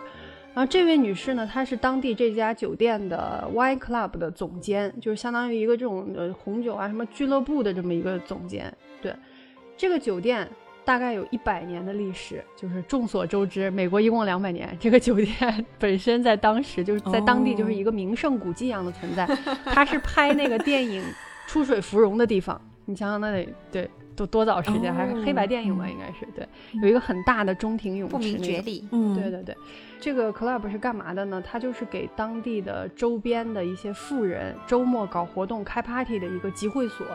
[0.53, 8.75] 然后这位女士呢，她是当地这家酒店的 Y club 的总监，就是相当于一个这种呃红酒啊什么俱乐部的这么一个总监。
[8.99, 9.15] 对，
[9.77, 10.49] 这个酒店
[10.87, 14.73] 大概有一百年的历史，就是众所周知，美国一共两百年。
[14.79, 15.35] 这个酒店
[15.77, 19.25] 本身在当时就是在当地就是一个名胜古迹一样的存在，
[19.65, 21.03] 它是拍那个电影
[21.45, 22.59] 《出水芙蓉》的地方。
[22.85, 23.89] 你想想，那得对。
[24.15, 26.43] 多多早时间还是黑白电影吧，应该是对，
[26.81, 28.83] 有一个很大的中庭泳池，绝里。
[28.91, 29.55] 嗯，对对对，
[29.99, 31.39] 这个 club 是干嘛的呢？
[31.45, 37.05] 它就是给当地的周边的一些富人周末搞活动、开 party 的一个集会所，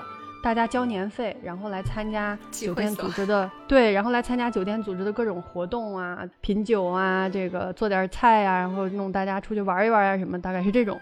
[0.43, 11.01] 大家交年费，然后来参加酒店组织的对，然后来参加酒店组织的各种活动啊，品酒啊，这个做点菜啊，然后弄大家出去玩一玩啊，什么大概是这种。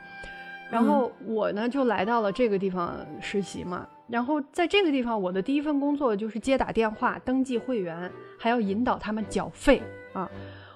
[0.71, 3.87] 然后我呢就来到了这个地方实习嘛。
[4.07, 10.29] 然后在这个地方，我的第一份工作就是接打电话、登记会员，还要引导他们缴费啊！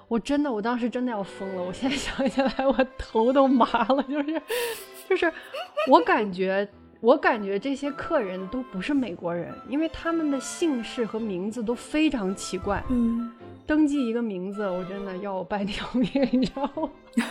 [0.07, 1.63] 我真的，我当时真的要疯了。
[1.63, 4.03] 我现在想起来，我头都麻了。
[4.03, 4.41] 就是，
[5.09, 5.31] 就是，
[5.89, 6.67] 我感觉，
[7.05, 12.83] 我感觉这些客人都不是美国人，因为他们的姓氏和名字都非常奇怪。
[12.89, 13.31] 嗯，
[13.67, 16.89] 登记一个名字，我真的要我半条命，你知道吗？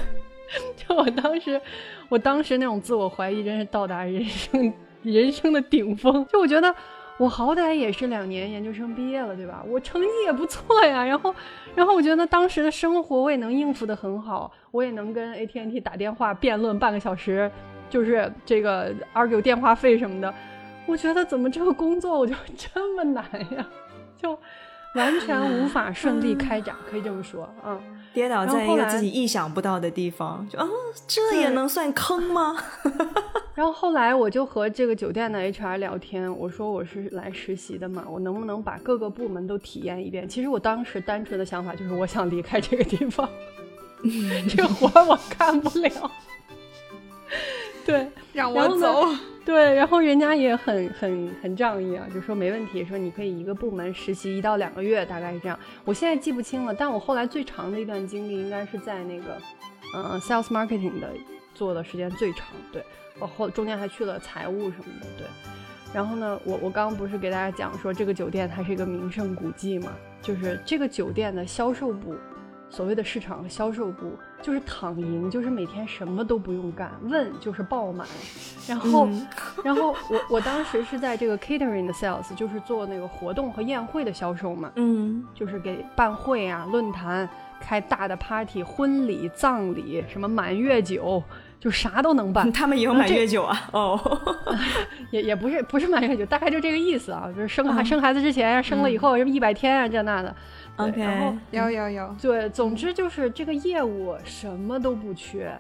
[0.77, 1.61] 就我当时，
[2.09, 4.73] 我当时那种自我怀疑，真是到达人生。
[5.03, 6.73] 人生的顶峰，就我觉得
[7.19, 9.65] 我好歹也是两年研究生毕业了，对吧？
[9.67, 11.05] 我成绩也不错呀。
[11.05, 11.35] 然后，
[11.75, 17.51] 然后我觉得当时的生活我也能应付的很好，我也能跟 AT&T 打电话辩论半个小时，
[17.95, 20.35] 就是这个 argue 电话费什么的。
[20.87, 23.25] 我觉得怎么这个工作我就 这么难
[23.57, 23.65] 呀？
[24.21, 24.37] 就。
[24.95, 27.77] 完全无法顺利开展，可以这么说，嗯，
[28.13, 30.69] 跌倒在一个自己意想不到的地方，就啊，
[31.09, 32.57] 这也能算坑吗？
[33.57, 40.29] 然后后来我就和这个酒店的 HR 聊天，我说我是来实习的嘛，我能不能把各个部门都体验一遍？
[40.29, 43.29] 其实我当时单纯的想法就是我想离开这个地方，
[44.49, 45.91] 这活我干不了，
[47.85, 49.07] 对，让我走。
[49.45, 55.59] 对，然后人家也很很很仗义啊，就说没问题，说你可以一个部门实习一到两个月，大概是这样。
[55.85, 59.37] 我现在记不清了，但我后来最长的一段经历应该是在那个，
[59.95, 61.11] 嗯，sales marketing 的
[61.55, 62.49] 做的时间最长。
[62.73, 62.83] 对，
[63.19, 65.07] 我后中间还去了财务什么的。
[65.19, 65.27] 对，
[65.93, 69.93] 然后呢，我我刚刚不是给大家讲说这个酒店它是一个名胜古迹嘛，
[70.23, 72.15] 就是这个酒店的销售部。
[72.71, 78.07] 所谓的市场销售部就是躺赢，就是每天什么都不用干，问就是爆满。
[78.69, 79.09] 然后，
[79.65, 84.71] 然后我我当时是在这个 catering 的 sales，就是做那个活动和宴会的销售嘛。
[84.77, 87.27] 嗯，就是给办会啊、论坛、
[87.59, 91.23] 开大的 party、婚礼、葬礼，什么满月酒，
[91.59, 92.53] 就啥都能办。
[92.53, 93.59] 他们也有满月酒啊？
[93.73, 93.99] 哦，
[95.11, 100.37] 也也不是不是满月酒，大概就这个意思啊，就是生孩生孩子之前，生了以后什么一百天啊这那的。
[100.77, 105.57] OK，然后有有有，对，总之就是这个业务什么都不缺，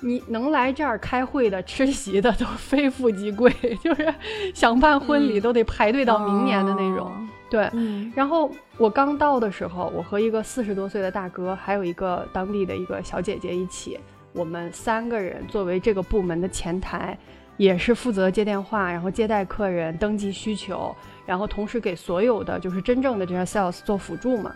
[0.00, 3.48] 你能来这儿开会的、吃席的都非富即贵，
[3.80, 4.12] 就是
[4.52, 7.12] 想办婚礼都得排队到明年的那种。
[7.48, 7.70] 对，
[8.12, 14.00] 然后我刚到的时候，我和一个四十多岁的大哥，还有一个当地的一个小姐姐一起，
[14.32, 17.16] 我们三个人作为这个部门的前台，
[17.56, 20.92] 也是负责接电话，然后接待客人、登记需求。
[21.26, 24.54] 然后同时给所有的就是真正的这些 sales 做辅助嘛，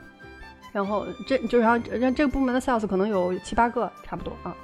[0.73, 4.55] 然后这就然后让这个部门的 sales 可能有七八个差不多啊。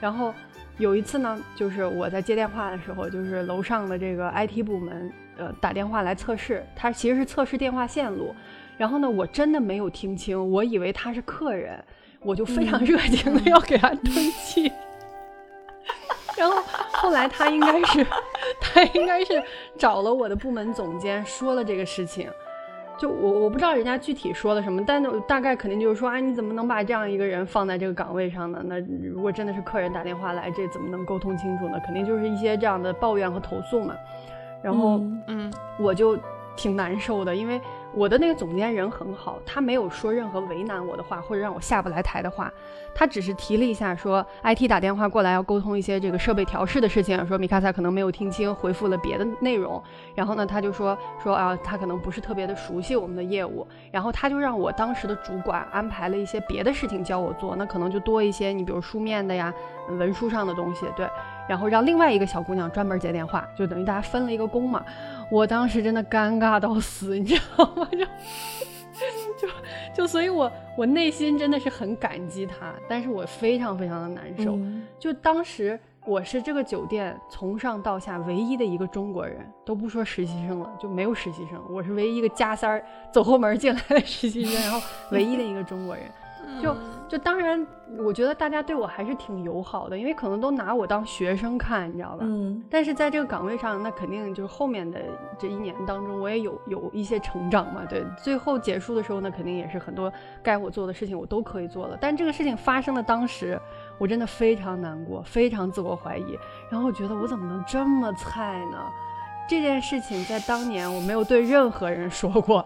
[0.00, 0.34] 然后
[0.78, 8.34] 有一次呢，就是我在接电话的时候，就是楼上的这个 IT 部门呃打电话来测试，他其实是测试电话线路。
[8.78, 11.84] 然后呢，我真的没有听清，我以为他是客人，
[12.20, 14.10] 我就非常热情的要给他登
[14.46, 14.72] 记。
[16.38, 16.62] 然后
[17.00, 18.06] 后来他应该是，
[18.60, 19.42] 他应该是
[19.78, 22.28] 找了我的部门总监说了这个事情，
[22.98, 28.62] 就我我不知道人家具体说了什么，但大概肯定就是说，哎，你怎么能把这样一个人放在这个岗位上呢？
[28.64, 31.80] 那如果真的是客人打电话来，这怎么能沟通清楚呢？
[31.84, 33.94] 肯定就是一些这样的抱怨和投诉嘛。
[34.62, 36.18] 然后，嗯，我就
[36.54, 37.60] 挺难受的，因为。
[37.92, 42.52] 我的那个总监人很好，他没有说任何为难我的话，或者让我下不来台的话，
[42.94, 49.82] 他只是提了一下，说 IT 打电话过来要沟通一些这个设备调试的事情，说米卡萨可能没有听清，回复了别的内容。
[50.14, 59.52] 然后呢，他就说说啊，他可能不是特别的熟悉我们的业务，然后他就让我当时的主管安排了一些别的事情教我做，那可能就多一些，你比如书面的呀，
[59.98, 61.08] 文书上的东西，对。
[61.48, 64.84] 然后让另外一个小姑娘专门接电话，就等于大家分了一个工嘛。
[65.30, 67.88] 我当时真的尴尬到死，你知道吗？
[67.92, 69.48] 就就
[69.94, 74.58] 就，所以我我内心真的是很感激他，但是我非常非常的难受。
[74.98, 86.04] 就当时我是这个酒店从上到下唯一的一个中国人，都不说实习生了，就没有实习生，我是唯一一个加塞儿走后门进来的实习生，然后唯一的一个中国人。
[86.62, 86.76] 就
[87.08, 87.66] 就当然，
[87.98, 92.18] 我觉得大家对我还是挺友好的，因为可能都拿我当学生看，你知道吧？
[92.20, 92.62] 嗯。
[92.70, 95.00] 但是在这个岗位上，那肯定就是后面的
[95.38, 97.82] 这一年当中，我也有有一些成长嘛。
[97.88, 101.98] 对，最后结束的时候，那肯定也是很多该我做的事情我都可以做了。
[102.00, 103.60] 但这个事情发生的当时，
[103.98, 106.38] 我真的非常难过，非常自我怀疑，
[106.70, 108.78] 然后我觉得我怎么能这么菜呢？
[109.48, 112.64] 这件事情在当年我没有对任何人说过。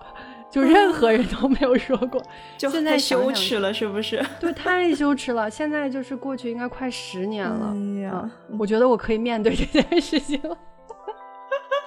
[0.54, 2.22] 就任何人都没有说过，
[2.56, 4.24] 就现在羞耻了，是不是？
[4.38, 5.50] 对，太羞耻了。
[5.50, 10.56] 现在就是过去应该快十年了，哎呀，我觉得我可以面对这件事情了。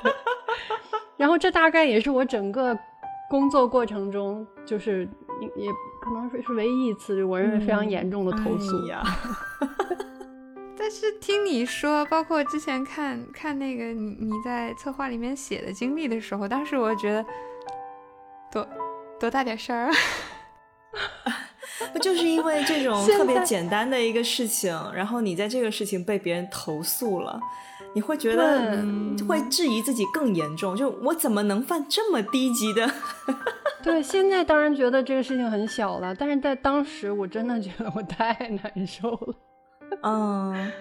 [1.16, 2.78] 然后这大概也是我整个
[3.30, 5.08] 工作过程中，就是
[5.56, 9.02] 也可能是是唯一一次我认为非常严重的投诉呀。
[10.78, 17.26] 但是听你说，包括之前看看那个你你在策划里面写的经历的时候，当时我觉得。
[19.20, 19.94] 多多大点事儿啊！
[21.92, 27.40] 不 就是因为这种 特别简单的一个事情，然后你在这个事情被别人投诉了，
[27.94, 28.84] 你会觉得
[29.28, 30.76] 会质疑自己更严重。
[30.76, 32.90] 就我怎么能犯这么低级的？
[33.84, 39.36] 对，现在当然觉得这个事情很小了，但是在当时我真的觉得我太难受了。
[40.04, 40.72] 嗯，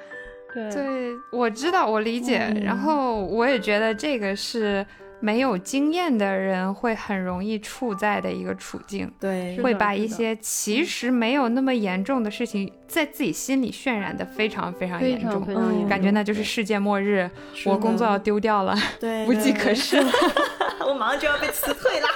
[0.53, 4.85] 对，对，我知道，我理解，然后我也觉得这个是。
[5.21, 17.29] 没有经验的人会很容易处在的一个处境，对，会把一些其实没有那么严重的事情，在自己心里渲染的非常非常严重，感觉那就是世界末日，
[17.65, 20.01] 我工作要丢掉了，对， 无计可施。
[20.01, 20.11] 了，
[20.87, 22.09] 我马上就要被辞退了，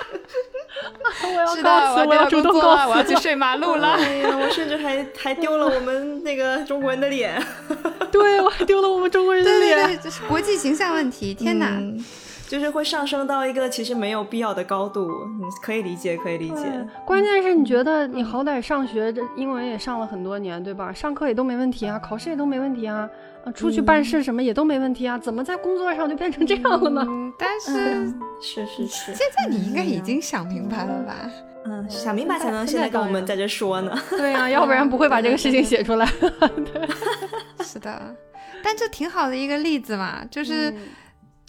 [1.25, 7.43] 我要是的，我要主动告诉，我要去睡马路了，哎呀，我甚至还还丢了我们那个中国人的脸，
[8.13, 11.81] 对我还丢了我们中国人的脸，对对，这是国际形象问题，天哪！
[12.51, 15.09] 就是会上升到一个其实没有必要的高度，
[15.39, 16.85] 你可以理解，可以理解。
[17.07, 20.93] 关键是你觉得你好歹上学这英文也上了很多年，对吧？
[20.93, 23.09] 上课也都没问题啊，考试也都没问题啊，
[23.45, 27.07] 啊，出去办事什么也都没问题啊，怎么在工作上就变成这样了呢？
[27.39, 31.15] 但是是是是，现在你应该已经想明白了吧？
[31.67, 33.97] 嗯，想明白才能现在跟我们在这说呢。
[34.11, 36.09] 对啊，要不然不会把这个事情写出来。
[37.63, 38.17] 是的，
[38.61, 40.79] 但这挺好的一个例子嘛，就是嗯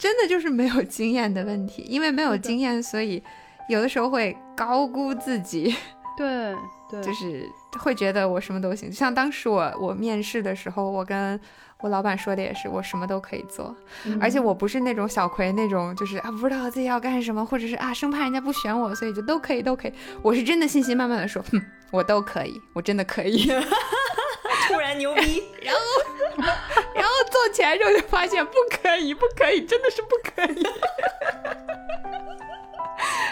[0.01, 3.21] 真的就是没有经验的问题，因为没有经验，所以
[3.69, 5.75] 有的时候会高估自己，
[6.17, 6.55] 对
[6.89, 8.89] 对，就是会觉得我什么都行。
[8.89, 11.39] 就像当时我我面试的时候，我跟
[11.81, 19.93] 我老板说的也是，我什么都可以做，嗯而且我不是那种小葵那种，就是啊不知道自己要干什么，或者是啊生怕人家不选我，所以就都可以都可以。
[20.23, 21.61] 我是真的信心满满的说，哼，
[21.91, 23.47] 我都可以，我真的可以。
[24.67, 25.79] 突然牛逼，然后
[27.41, 30.61] 做起来之后就发现不可以，不可以，真的是不可以。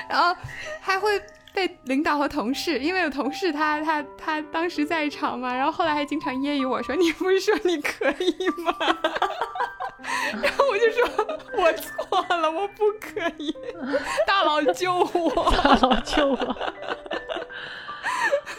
[0.09, 0.35] 然后
[0.81, 1.21] 还会
[1.53, 8.73] 被领导和同事，因为有同事他他他当时在场嘛，然后后来还经常揶揄我说：“你不是说你可以吗？”
[10.41, 11.07] 然后我就说
[11.55, 13.55] ：“我错了，我不可以，
[14.25, 15.51] 大佬救我。
[15.51, 16.57] 大佬救我！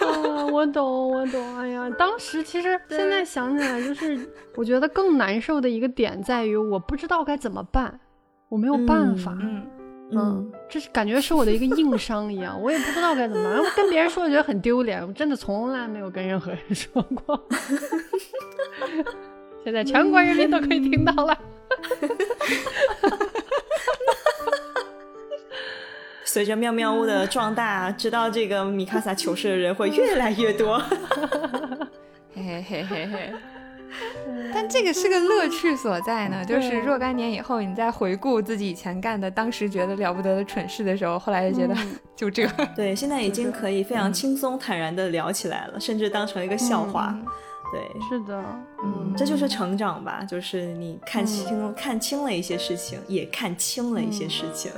[0.00, 1.58] 啊，我懂，我懂。
[1.58, 4.18] 哎呀，当时其实现在想起来，就是
[4.56, 8.00] 我觉得更难受的一个点在于，我不知道该怎么办，
[8.48, 9.36] 我没有办法。
[9.40, 9.66] 嗯，
[10.12, 13.62] 嗯，这是感觉是我的一个硬伤一样，我也不知道该怎么办。
[13.76, 17.48] 跟别人说，我觉得很丢脸，我真的从来没有跟任何人说过。
[19.62, 21.38] 现在全国人民都可以听到了。
[26.32, 30.80] 随着妙妙屋的壮大，知道这个米卡萨糗事的人会越来越多。
[32.32, 33.32] 嘿嘿嘿嘿嘿。
[34.54, 42.46] 但这个是个乐趣所在呢，就是若干年以后，你再回顾自己以前干的，当时觉得了不得的蠢事的时候，后来就觉得嗯 就这。
[42.76, 47.12] 对，现在已经可以非常轻松坦然的聊起来了，甚至当成一个笑话。
[47.12, 47.26] 嗯
[47.72, 48.42] 对，是的，
[48.82, 54.72] 嗯，这就是成长吧，就是你看清、看清了一些事情，也看清了一些事情。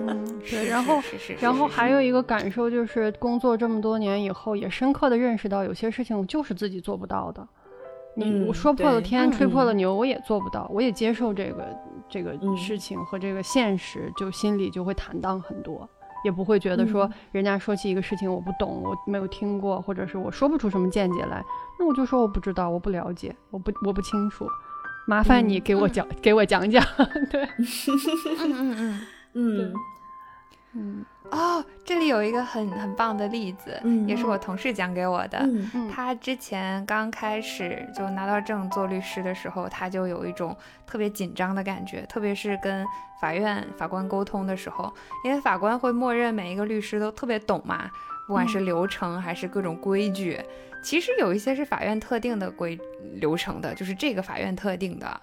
[0.00, 0.68] 嗯， 是对。
[0.68, 1.00] 然后
[1.40, 7.46] 然后还有一个感受就是，工作这么多年以后，也深刻的认识到，有些事情就是自己做不到的。
[8.14, 11.66] 你嗯我说破了对天，吹破嗯了牛，我也做不到，我也接受这个
[12.08, 15.86] 这个嗯事情和这个现实，就心里就会坦荡很多，
[16.24, 21.44] 也不会觉得说嗯人家说起一个事情我不懂，我没有听过，或者是我说不出什么见解来，
[21.78, 24.48] 那我就说我不知道，我不了解，我不我不清楚，
[25.06, 26.82] 麻烦你嗯给我讲、给我讲讲，
[27.30, 27.44] 对，
[28.40, 29.06] 嗯嗯嗯。
[29.38, 29.74] 嗯
[30.72, 35.44] 嗯哦，这里有一个很很棒的例子，嗯也是我同事讲给我的。
[35.92, 42.86] 他之前刚开始就拿到证做律师的时候，他就有一种特别紧张的感觉，特别是跟
[43.20, 44.92] 法院法官沟通的时候，
[45.24, 47.90] 因为法官会默认每一个律师都特别懂嘛，
[48.28, 50.40] 不管是流程还是各种规矩。
[50.86, 52.78] 其实有一些是法院特定的规
[53.14, 55.20] 流程的，就是这个法院特定的。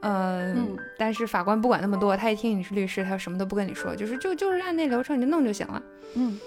[0.00, 5.80] 嗯，嗯但是法官不管那么多，他一听你是律师，他什么都不跟你说，就是就就是按那流程你就弄就行了。
[6.16, 6.40] 嗯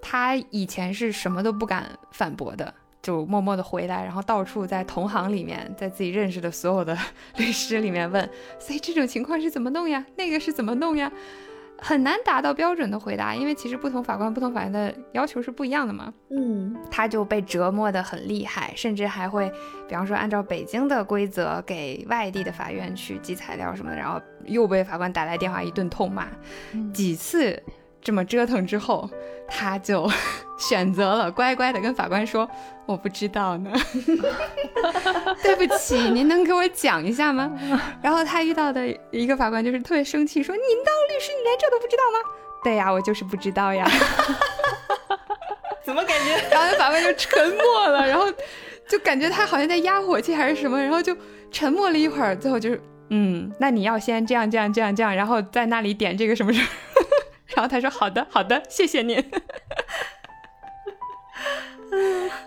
[0.00, 6.96] 他以前是什么都不敢反驳的，就默默的回来，然后到处在同行里面，在自己认识的所有的
[7.36, 8.26] 律师里面问，
[8.58, 10.02] 所以这种情况是怎么弄呀？
[10.16, 11.12] 那个是怎么弄呀？
[11.80, 16.12] 很难达到标准的回答，因为其实不同法官、不同法院的要求是不一样的嘛。
[16.30, 19.50] 嗯他就被折磨得很厉害，甚至还会，
[19.88, 26.28] 比方说按照北京的规则给外地的法院去寄材料什么的，然后又被法官打来电话一顿痛骂。
[26.92, 27.60] 几次
[28.02, 29.08] 这么折腾之后，
[29.48, 30.10] 他就
[30.58, 32.48] 选择了乖乖的跟法官说
[32.86, 33.70] ：“我不知道呢，
[35.42, 37.50] 对不起，您能给我讲一下吗？”
[38.02, 42.30] 然后他遇到的一个法官就是特别生气，说：“您当律师，你连这都不知道吗？”
[42.64, 43.88] 对呀，我就是不知道呀。
[45.84, 46.36] 怎么感觉？
[46.52, 48.26] 然后法官就沉默了，然后
[48.88, 51.16] 就感觉他好像在压火气还是什么，然后就
[51.50, 56.68] 沉默了一会儿，最后就是嗯，那你要先这样这样这样这样，然后在那里点这个什么什么，
[57.54, 59.16] 然后他说好的好的，谢谢您。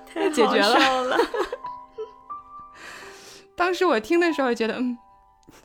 [0.05, 1.17] 太解决了好笑了。
[3.55, 4.97] 当时我听的时候觉得嗯。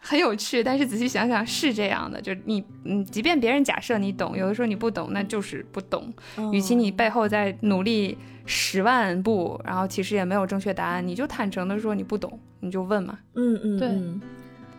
[0.01, 6.13] 很有趣，但是仔细想想是这样的，就是你，嗯，即便别人假设你懂，有的时候你不懂，那就是不懂。
[6.53, 13.19] 与其你背后在努力十万步，然后其实也没有正确答案，你就坦诚的说你不懂，你就问嘛。
[13.35, 14.21] 嗯嗯，对嗯，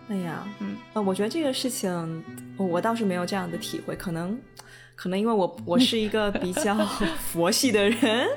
[0.10, 2.24] 哎呀，嗯，呃，我觉得这个事情
[2.58, 4.38] 我我倒是没有这样的体会，可能
[4.96, 6.76] 可能因为我我是一个比较
[7.32, 8.28] 佛系的人，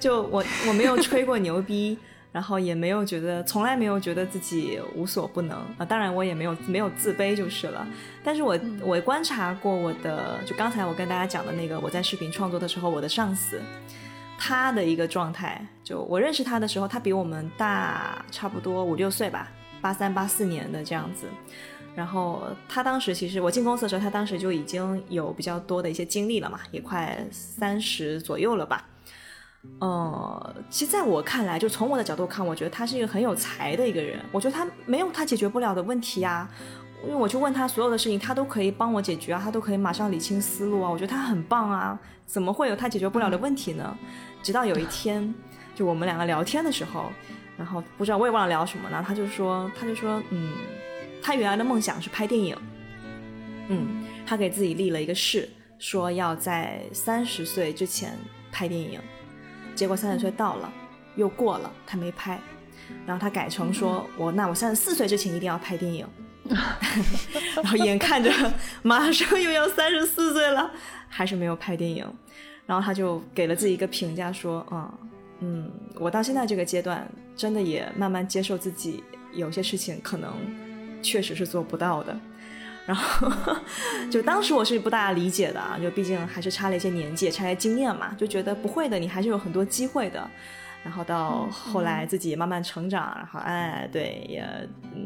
[0.00, 1.98] 就我我没有吹过牛逼。
[2.32, 5.86] 然后也没有觉得，从来没有觉得自己无所不能啊！
[5.88, 7.86] 当然，我也没有没有自卑就是了。
[8.22, 13.58] 但是我我观察过我的，就刚才我跟大家讲的那个，我在视频创作的时候，我的上司
[14.38, 19.50] 他的一个状态，就我认识他的时候，他比我们大差不多五六岁吧，
[19.80, 21.26] 八三八四年的这样子。
[21.94, 28.84] 然后他当时其实我进公司的时候，他当时就已经有比较多的一些经历了嘛，也快三十左右了吧。
[29.80, 34.20] 呃，其实在我看来，就从我的角度看，我觉得他是一个很有才的一个人。
[34.30, 36.48] 我觉得他没有他解决不了的问题呀，
[37.02, 40.90] 因为我去问他所有的事情，他都可以帮我解决啊，他都可以马上理清思路啊。
[40.90, 43.96] 我觉得他很棒啊，怎么会有他解决不了的问题呢？
[44.42, 45.34] 直到有一天，
[45.74, 47.10] 就我们两个聊天的时候，
[47.56, 50.52] 然后不知道我也忘了聊什么了，他就说，他就说，嗯，
[51.22, 52.56] 他原来的梦想是拍电影，
[53.68, 55.48] 嗯，他给自己立了一个誓。
[55.78, 58.18] 说要在三十岁之前
[58.50, 58.98] 拍电影，
[59.74, 60.72] 结果三十岁到了，
[61.16, 62.40] 又过了，他没拍，
[63.04, 66.06] 然后他改成说我那我三十四岁之前一定要拍电影，
[67.56, 68.32] 然后眼看着
[68.82, 70.70] 马上又要三十四岁了，
[71.10, 72.10] 还是没有拍电影，
[72.64, 75.10] 然后他就给了自己一个评价说啊嗯，
[75.40, 80.32] 嗯我到现在这个阶段真的也慢慢接受自己有些事情可能
[81.02, 82.18] 确实是做不到的。
[82.86, 83.28] 然后，
[84.08, 90.30] 就当时我是不大理解的啊，就毕竟还是差了一些年纪，差了经验嘛，就觉得不会的，你还是有很多机会的。
[90.84, 94.46] 然后到后来自己慢慢成长，然后哎，对，也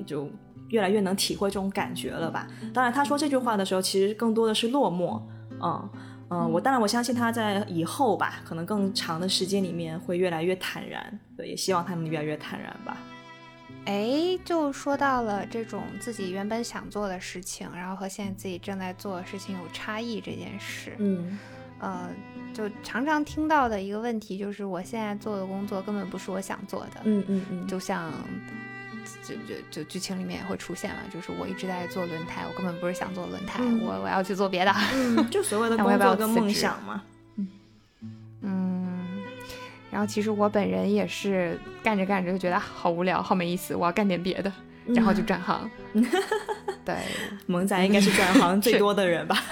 [0.05, 0.31] 就
[0.69, 2.47] 越来越能体会这种感觉了吧。
[2.75, 5.19] 当然，他说这句话的时候，其实更多的是落寞。
[5.63, 5.91] 嗯
[6.31, 11.19] 嗯，我当然我相信他在以后吧，可能更长的时间里面会越来越坦然。
[11.37, 12.97] 对，也希望他们越来越坦然吧。
[13.87, 21.39] 哎，就说到了这种自己原本想做的事情，然后和现在自己正在做的事情有差异这件事，嗯，
[21.79, 22.11] 呃，
[22.53, 28.13] 就常常听到的一个问题就是，我现在做的工作根本不是我想做的，嗯嗯嗯，就像，
[29.23, 37.03] 就就就剧情里面也会出现嘛，就是我一直在做轮胎，我根本不是想做轮胎，我我要去做别的，嗯 就所谓的工作跟梦想嘛。
[38.43, 39.23] 嗯
[39.91, 44.53] 然后其实我本人也是干着干着就觉得好无聊，好没意思，我要干点别的，
[44.87, 45.69] 然后就转行。
[46.85, 46.97] 对，
[47.47, 49.43] 萌仔应该是转行最多的人吧？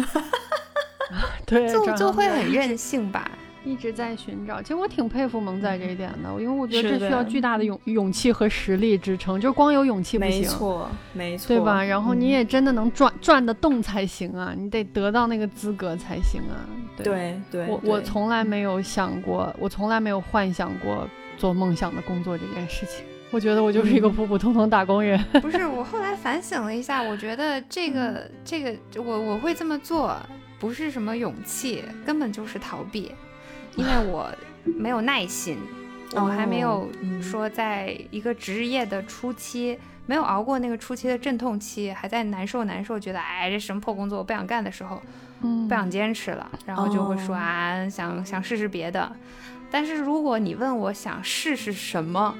[1.45, 3.29] 对，就就会很任性吧。
[3.69, 11.85] 一直在寻找，其实我挺佩服萌仔这一点的，因为我觉得这需要巨大的勇勇气和实力支撑，就光有勇气不行，没错，没错，对吧？
[11.85, 16.64] 然后你也真的能转转得动才行啊，你得得到那个资格才行啊。
[16.97, 21.07] 对对，我我从来没有想过，我从来没有幻想过
[21.37, 23.05] 做梦想的工作这件事情。
[23.31, 25.23] 我觉得我就是一个普普通通打工人。
[25.43, 30.16] 不是，我后来反省了一下，我觉得这个这个我我会这么做，
[30.59, 33.12] 不是什么勇气，根本就是逃避。
[33.77, 34.31] 因为我
[34.64, 35.59] 没有耐心，
[36.12, 36.89] 我还没有
[37.21, 45.01] 说在一个职业的初期，没有熬过那个初期的阵痛期，还在难受难受，觉得哎这什么破工作我不想干的时候，
[45.41, 49.11] 不想坚持了，然后就会说啊想想试试别的。
[49.71, 52.35] 但是如果你问我想试试什么，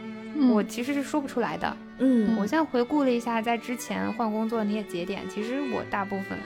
[0.51, 1.76] 我其实是说不出来的。
[1.99, 6.39] 嗯，我现在回顾了一下在之前换工作那些节点，其实我大部分。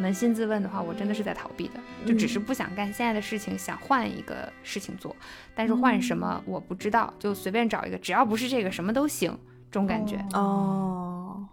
[0.00, 1.74] 扪心自问的话，我真的是在逃避的，
[2.06, 5.14] 就只是不想干现在的事情，想换一个事情做，
[5.54, 9.30] 但是换什么我不知道，就随便找一个，只要不是这个什么都行，
[9.70, 10.24] 这种感觉。
[10.32, 11.44] 哦，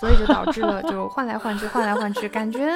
[0.00, 2.72] 所以就导致了就换来换去，换来换去，感觉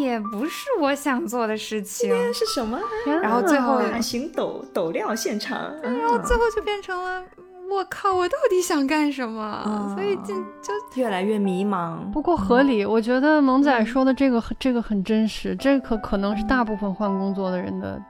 [0.00, 2.78] 也不是我想做的事情，是什么？
[3.22, 7.24] 然后最后行抖抖料现场，然后最后就变成了。
[7.70, 8.14] 我靠！
[8.14, 9.94] 我到底想干什么？
[9.94, 11.98] 所以就就越来越迷茫。
[12.10, 18.02] 不过合理，我觉得萌仔说的这个这个很真实，这可可能是大部分换工作的人的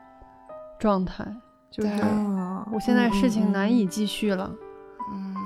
[0.79, 1.25] 状态，
[1.71, 1.91] 就是
[2.73, 4.51] 我现在事情难以继续了，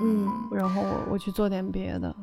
[0.01, 2.15] 嗯，然后我我去做点别的。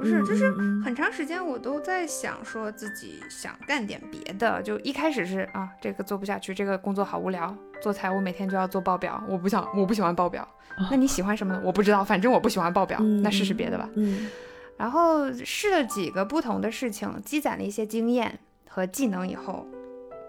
[0.00, 0.50] 不是，就是
[0.82, 4.62] 很长时间我都在想，说自己想干点别的。
[4.62, 10.48] 就一开始是啊，这个做不下去，这个工作好无聊，做财务每天就要做报表，我不想，我不喜欢报表。
[10.90, 11.60] 那你喜欢什么呢？
[11.62, 13.86] 我不知道，反正我不喜欢报表，那试试别的吧。
[13.96, 14.30] 嗯，
[14.78, 18.38] 然后试了几个不同的事情，积攒了一些经验
[18.68, 19.66] 和技能以后，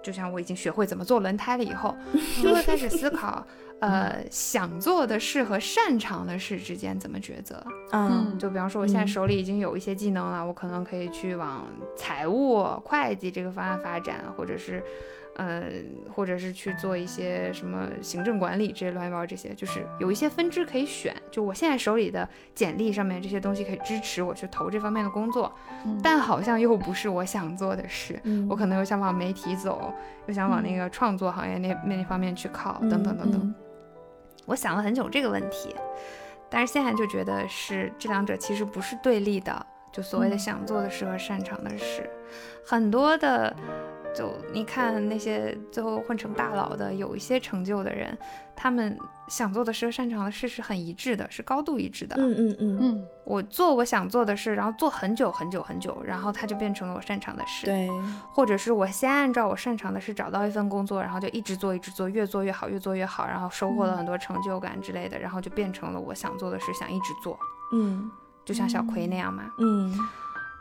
[0.04, 1.96] 就像我已经学会怎么做轮胎了以后，
[2.42, 3.46] 就会开始思考。
[3.80, 7.66] 呃，想做的事和擅长的事之间怎么抉择？
[7.92, 11.66] 嗯，就比方说，我现在手里已经有一些技能了，我可能可以去往
[11.98, 14.84] 财务、会计这个方向发展，或者是，
[15.36, 15.64] 呃，
[16.14, 21.16] 或者是去做一些什么行政管理这些乱七八糟这些，就是有一些分支可以选。
[21.32, 25.52] 就我现在手里的简历上面这些东西可以支持我去投这方面的工作，
[26.04, 28.22] 但好像又不是我想做的事。
[28.50, 29.94] 我可能又想往媒体走，
[30.28, 33.56] 又想往那个创作行业那那方面去靠，等等等等。
[34.46, 35.74] 我想了很久这个问题，
[36.50, 42.10] 但是现在就觉得是这两者其实不是对立的，就所谓的想做的事和擅长的事，
[42.66, 43.56] 很多的
[44.16, 48.18] 就你看那些最后混成大佬的，有一些成就的人，
[48.56, 48.98] 他们
[49.30, 52.16] 想做的事、擅长的事是很一致的，是高度一致的。
[52.18, 57.66] 嗯嗯嗯嗯，我做我想做的事，然后做很久很久很久，然后它就变成了我擅长的事。
[57.66, 57.90] 对，
[58.34, 67.40] 或者是我先按照我擅长的事找到一份工作，然后就一直做，一直做，越做越好，越做越好，然后收获了很多成就感之类的，然后就变成了我想做的事，想一直做，
[67.74, 68.12] 嗯
[68.44, 69.44] 就像小葵那样嘛。
[69.60, 69.98] 嗯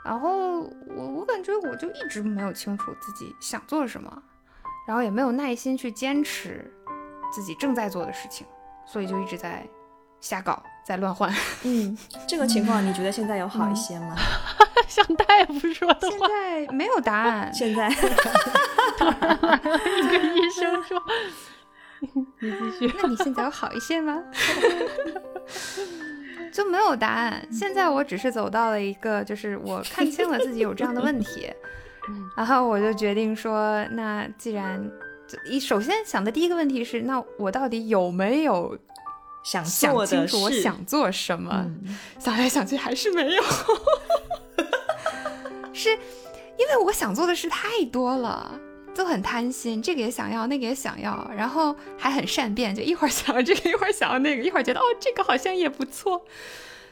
[0.05, 4.22] 然后我我感觉我就一直没有清楚自己想做什么，
[4.86, 6.72] 然后也没有耐心去坚持
[7.32, 8.46] 自己正在做的事情，
[8.86, 9.66] 所以就一直在
[10.20, 11.32] 瞎搞，在乱换。
[11.64, 11.96] 嗯，
[12.26, 14.16] 这个情况你觉得现在有好一些吗？
[14.88, 17.94] 像大夫说的现，在没有答案，现在， 一
[20.09, 21.01] 个医生说，
[22.40, 22.94] 你继续。
[23.01, 24.20] 那你现在有好一些吗？
[26.53, 27.46] 就没有答案。
[27.51, 31.51] 现在我只是走到了一个，就是我看清了自己有这样的问题，
[32.36, 34.80] 然后我就决定说，那既然
[35.44, 38.76] 一首先想的第一个问题是，那我到底有没有
[39.44, 41.51] 想想清楚我想做什么？
[41.84, 43.42] 嗯 想来想去还是没有，
[45.72, 48.59] 是因为我想做的事太多了。
[48.95, 56.24] 都很贪心，这个也想要，那个也想要，然后还很善变，就一会儿想要这个，一会儿想要那个，一会儿觉得哦这个好像也不错，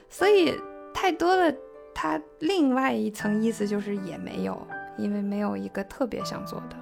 [0.09, 0.55] 所以
[0.93, 1.55] 太多了。
[2.01, 4.65] 它另外一层意思就是也没有，
[4.97, 6.77] 因为没有一个特别想做的，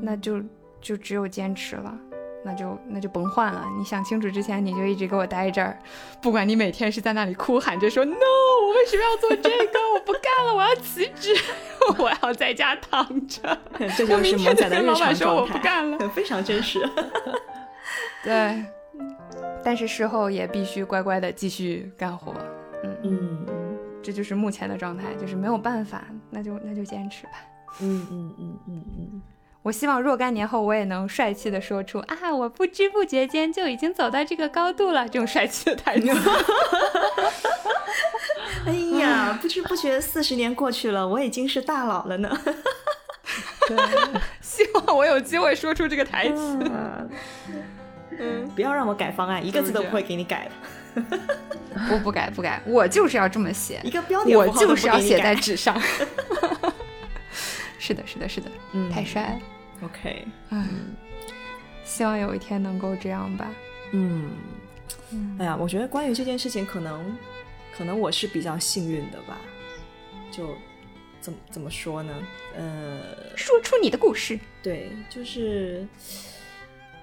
[0.00, 0.40] 那就
[0.80, 1.98] 就只有坚持了。
[2.44, 3.64] 那就那就甭换了。
[3.78, 5.78] 你想清楚之前，你就一直给我待这儿，
[6.20, 9.78] 不管你每天是在那里哭喊着说 “no”，我为什么要做这个？
[9.94, 11.34] 我不干了，我要辞职，
[11.98, 13.58] 我要在家躺着。
[13.78, 15.98] 这就是我明天就萌仔的老板常说我状态，不干了。
[16.14, 16.80] 非常真实。
[18.22, 18.64] 对，
[19.62, 22.34] 但是事后也必须乖乖的继续干活。
[22.82, 27.32] 嗯嗯，嗯这就是目前的状态，就是没有办法，那就那就坚持吧。
[27.80, 29.22] 嗯嗯嗯嗯嗯，
[29.64, 36.08] 我希望若干年后，我也能帅气的说出啊，我不知不觉间就已经走到这个高度了，这种帅气的态度。
[38.66, 42.28] 哎呀，不知不觉四十年过去了，我已经是大佬了呢。
[43.66, 43.76] 对，
[44.42, 46.58] 希望我有机会说出这个台词。
[48.20, 50.46] 嗯，不要让我改方案，一个字都不会给你改
[50.94, 51.18] 的，
[51.88, 55.80] 不不改不改，我就是要这么写一，个标点我就是要写在纸上。
[57.78, 59.38] 是的，是的，是的，嗯太帅了。
[59.84, 60.94] OK，嗯，
[61.84, 63.50] 希望有一天能够这样吧。
[63.92, 64.30] 嗯，
[65.12, 67.16] 嗯哎呀，我觉得关于这件事情，可能
[67.76, 69.38] 可能我是比较幸运的吧，
[70.30, 70.56] 就
[71.20, 72.12] 怎么怎么说呢？
[72.56, 74.38] 呃，说出你的故事。
[74.62, 75.86] 对，就是，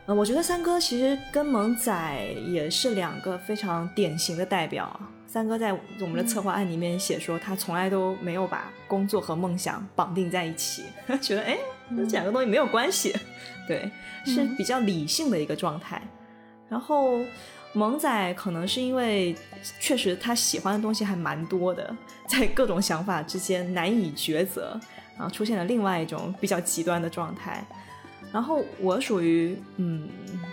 [0.05, 5.09] 呃，我觉得三哥其实跟萌仔也是两个非常典型的代表啊。
[5.27, 10.83] 三哥在我们的策划案里面写说，他从来都没有把工作和梦想绑定在一起，
[11.21, 11.57] 觉得哎，
[11.97, 13.15] 这两个东西没有关系，
[13.67, 13.89] 对，
[14.25, 16.01] 是比较理性的一个状态。
[16.69, 17.19] 然后
[17.73, 19.35] 萌仔可能是因为
[19.79, 21.95] 确实他喜欢的东西还蛮多的，
[22.27, 24.79] 在各种想法之间难以抉择，
[25.17, 27.65] 然后出现了另外一种比较极端的状态。
[28.31, 30.07] 然后我属于嗯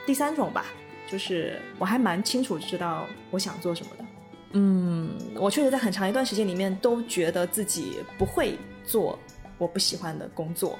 [0.04, 0.64] 第三种吧，
[1.08, 4.04] 就是我还蛮清楚知道我想做什么的。
[4.52, 9.18] 嗯，我确实在很长一段时间里面都觉得自己不会做
[9.58, 10.76] 我不喜欢的工作，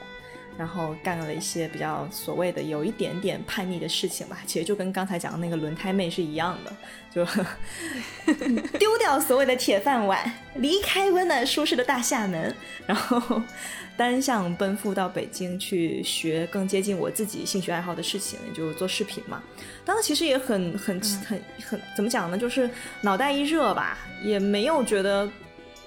[0.59, 4.41] 然后干了一些比较所谓的有一点点叛逆的事情吧。
[4.45, 6.77] 其实就跟刚才讲的那个轮胎妹是一样的，
[7.15, 7.25] 就
[8.79, 12.55] 丢掉所谓的铁饭碗，离开温暖舒适的大厦门，
[12.87, 13.41] 然后
[13.97, 19.43] 单向奔赴到北京去学更接近我自己兴趣爱好的事情，也就做视频嘛。
[19.85, 22.37] 当时其实也很很很很怎么讲呢？
[22.37, 22.69] 就是
[23.01, 25.29] 脑袋一热吧，也没有觉得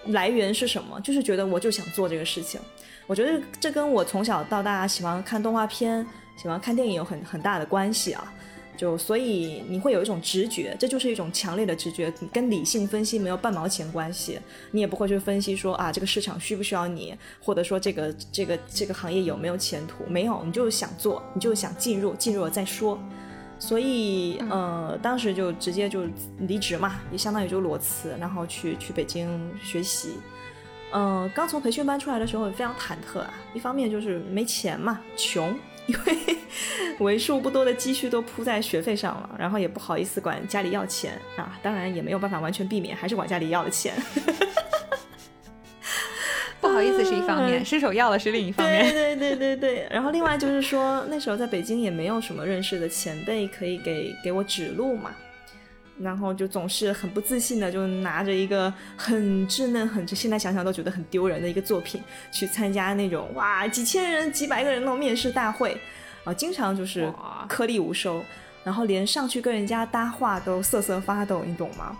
[0.07, 2.59] 来源是什么，就是觉得我就想做这个事情。
[3.07, 6.05] 我觉得这跟我从小到大喜欢看动画片、
[6.37, 8.33] 喜欢看电影有很很大的关系啊。
[8.77, 14.39] 就所以你会有一种直觉，这就是一种强烈的直觉，跟理性分析没有半毛钱关系。
[14.71, 22.97] 你也不会去分析说啊，这个市场需不需要你，或者说这个这个这个行业有没有前途，没有，你就想做，你就想进入，进入了再说。
[23.61, 26.03] 所以，呃，当时就直接就
[26.39, 30.15] 离职嘛，也相当于就裸辞，然后去去北京学习。
[30.93, 35.55] 嗯、刚从培训班出来的时候也非常忐忑啊，一方面就是没钱嘛，穷，
[35.85, 36.37] 因为
[36.99, 43.93] 为数不多的积蓄都扑在学费上了，然后也不好意思管家里要钱啊，当然也没有办法完全避免，还是管家里要的钱。
[46.71, 48.93] 不好意思是一方面，伸手要了是另一方对面。
[48.93, 55.11] 对对对对对，然后另外就是说，那时候在北京也没有什么认识的前辈可以给给我指路嘛，
[55.99, 62.01] 然后就总是很不自信的，就拿着一个很稚嫩、很现在想想都觉得很丢人的一个作品
[62.31, 65.77] 去参加那种哇几千人、几百个人那种面试大会，
[66.23, 67.11] 啊，经常就是
[67.47, 68.23] 颗粒无收，
[68.63, 71.97] 然后连上去跟人家搭话都瑟瑟发抖，你懂吗？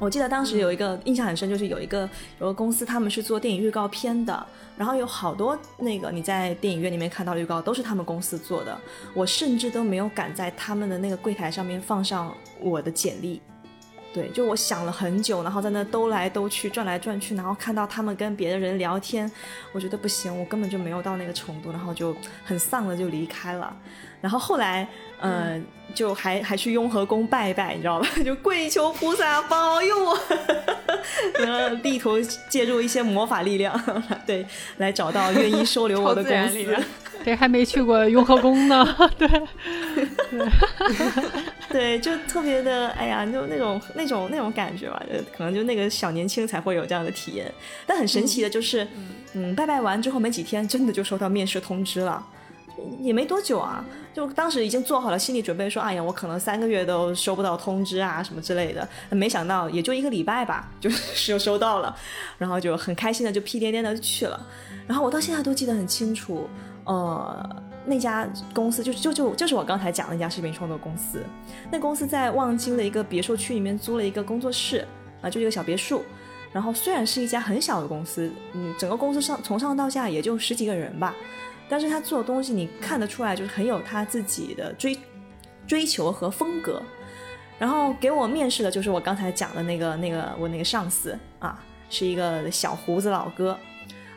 [0.00, 2.08] 我记得当时有一个印象很深，就是有一个
[2.40, 4.46] 有个公司，他们是做电影预告片的，
[4.78, 8.76] 然后有好多那个你在电影院里面看到的预告都是他们公司做的，
[9.12, 13.42] 我甚至都没有敢在他们的那个柜台上面放上我的简历。
[14.12, 19.30] 对，就我想了很久，然后在那兜来兜去、转来转去，然后看到他们跟别的人聊天，
[19.70, 23.76] 我觉得不行，我根本就没有到那个程度，然后就很丧的就离开了。
[24.20, 24.86] 然后后来，
[25.20, 25.64] 嗯，
[25.94, 28.08] 就还还去雍和宫拜拜，你知道吧？
[28.24, 30.18] 就跪求菩萨保佑我，
[31.44, 33.74] 然后力图借助一些魔法力量，
[34.26, 34.44] 对，
[34.78, 36.76] 来找到愿意收留我的公司。
[37.22, 39.28] 对，还没去过雍和宫呢，对，
[41.68, 45.02] 对，就特别的，哎呀，就那种那种那种感觉吧，
[45.36, 47.52] 可能就那个小年轻才会有这样的体验。
[47.86, 48.86] 但很神奇的就是，
[49.34, 52.26] 嗯，拜拜完之后没几天，真的就收到面试通知了。
[53.00, 58.86] 也没多久啊，就当时已经做好了心理准备，说哎呀，我可能三个月都收不到通知啊，什么之类的。
[59.10, 61.94] 没想到也就一个礼拜吧，就 是就收到了，
[62.38, 64.46] 然后就很开心的就屁颠颠的去了。
[64.86, 66.48] 然后我到现在都记得很清楚，
[66.84, 71.22] 呃，那家公司就就就就是我刚才讲的那家视频创作公司，
[71.70, 74.86] 那公司在望京的一个别墅区里面租了一个工作室
[75.22, 76.02] 啊，就一个小别墅。
[76.52, 81.14] 然后虽然是一家很小的公司，嗯，整个公司上从上到下也就十几个人吧。
[81.70, 84.98] 但是他做东西，你看得出来，就是很有他自己的追
[85.66, 86.82] 追求和风格。
[87.58, 93.56] 然后给我面试的就是我刚才讲的那个那个我那个上司啊，是一个小胡子老哥。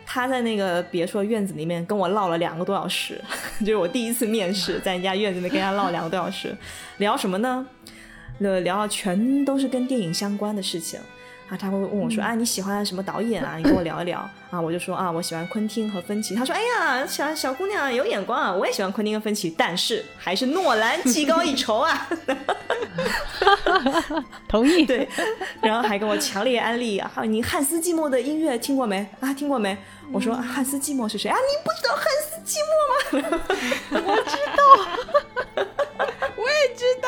[0.06, 3.22] 他在那个别墅院子里面跟我唠了两个多小时，
[3.62, 6.56] 就是我第一次面试，在人家院子里面跟人家唠两个多小时，
[6.98, 7.66] 聊什么呢？
[8.40, 11.00] 聊聊全都是跟电影相关的事情。
[11.54, 13.58] 啊，他会问我说：“啊，你喜欢什么导演啊？
[13.58, 18.52] 你跟我聊一聊。”啊，我就说：“啊，我喜欢昆汀和芬奇。”他说：“哎呀，小小姑娘有眼光啊！
[18.52, 22.10] 我也喜欢昆汀和芬奇，但是还是诺兰技高一筹啊！”
[24.50, 24.84] 同意。
[24.84, 25.08] 对，
[25.62, 29.08] 然后还跟我强烈安利啊，你汉斯季默的音乐听过没？
[29.20, 29.78] 啊，听过没？
[30.12, 31.38] 我说：“汉斯季默是谁啊？
[31.38, 33.38] 你不知道汉斯季默吗？”
[34.10, 34.64] 我知道，
[36.33, 36.33] 我
[36.68, 37.08] 也知道。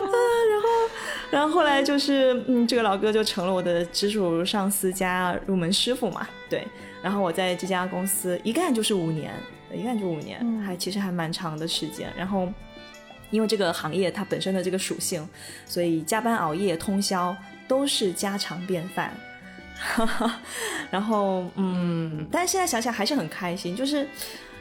[0.00, 0.68] 嗯，然后。
[1.30, 6.66] 然后后来就是，嗯，这个老哥就成了我的直属上司加入门师傅嘛，对。
[7.02, 9.30] 然后我在这家公司一干就是五年，
[9.72, 12.10] 一干就五年，还其实还蛮长的时间。
[12.16, 12.50] 然后，
[13.30, 15.28] 因为这个行业它本身的这个属性，
[15.66, 17.36] 所以加班熬夜通宵
[17.68, 19.14] 都是家常便饭。
[20.90, 24.08] 然后，嗯，但是现在想想还是很开心，就是。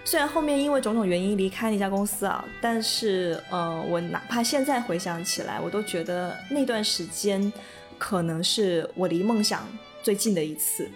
[0.08, 7.52] 虽然后面因为种种原因离开那家公司啊，但是呃，我哪怕现在回想起来，我都觉得那段时间
[7.98, 9.68] 可能是我离梦想
[10.02, 10.90] 最近的一次。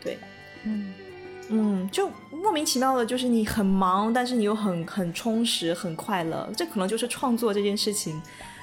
[0.00, 0.16] 对，
[0.62, 0.94] 嗯
[1.48, 6.48] 嗯，就莫名其妙的，就是你很忙，但是你又很很充实、很快乐。
[6.56, 8.22] 这可能就是创作这件事情，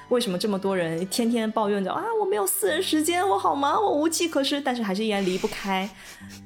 [0.10, 5.90] 为什么这么多人天天抱怨着啊，我没有私人时间，我好忙，我无计可施，但是还是依然离不开，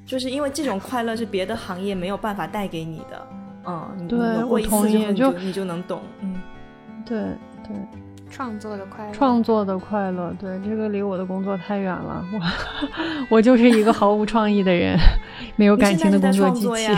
[0.05, 3.27] 就是因为这种快乐是别的行业没有办法带给你的。
[3.65, 6.35] 嗯，对，我同意，就你就能懂，嗯，
[7.05, 7.17] 对
[7.63, 7.73] 对，
[8.29, 12.25] 创作的快乐，创作的快乐，对，这个离我的工作太远了，
[13.29, 14.97] 我 我就是一个毫无创意的人，
[15.55, 16.91] 没有感情的工作机器。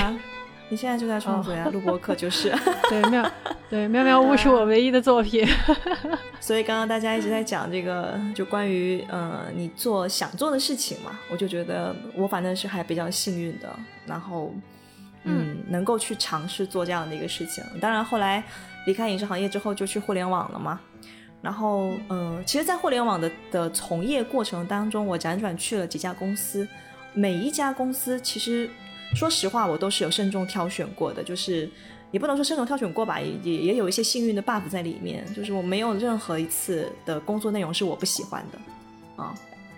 [0.69, 2.53] 你现在就在创作呀，录播课就是。
[2.89, 3.31] 对妙，
[3.69, 5.47] 对妙妙屋是我唯一的作品。
[6.39, 13.69] 所以刚刚大家一直在讲这个，就关于呃你做想做的事情嘛，我就觉得我反正是还比较幸运的，
[14.05, 14.53] 然后。
[15.27, 17.63] 嗯，能够去尝试做这样的一个事情。
[17.81, 18.43] 当然，后来
[18.85, 20.79] 离开影视行业之后，就去互联网了嘛。
[21.41, 26.67] 然后，嗯，其实，在互联网的的从业过程当中，我辗转去了几家公司，
[27.15, 28.69] 每一家公司，其实
[29.13, 31.21] 说实话，我都是有慎重挑选过的。
[31.23, 31.69] 就是
[32.11, 35.25] 也不能说慎重挑选过吧，也也有一些幸运的 buff 在里面。
[35.35, 39.35] 就是我没有任何一次的工作内容是我不喜欢的啊。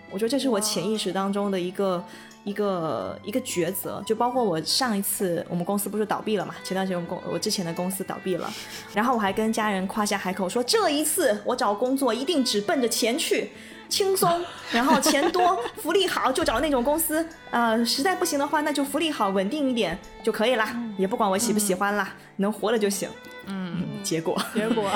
[0.10, 2.04] 我觉得这是我潜意识当中的一个。
[2.44, 6.56] 一个一个抉择，就包括我上一次我们公司不是倒闭了嘛？
[6.64, 8.50] 前段时间我公我之前的公司倒闭了，
[8.94, 13.50] 然后我还跟家人夸下海口说，这一次我找工作一定只奔着钱去，
[13.90, 17.26] 轻松， 然后钱多，福利好，就找那种公司。
[17.52, 23.10] 呃，实在不行的话，那就福利好，稳定一点就可以啦，也不管我喜不喜欢啦，能活着就行。
[23.46, 24.92] 嗯，结果结果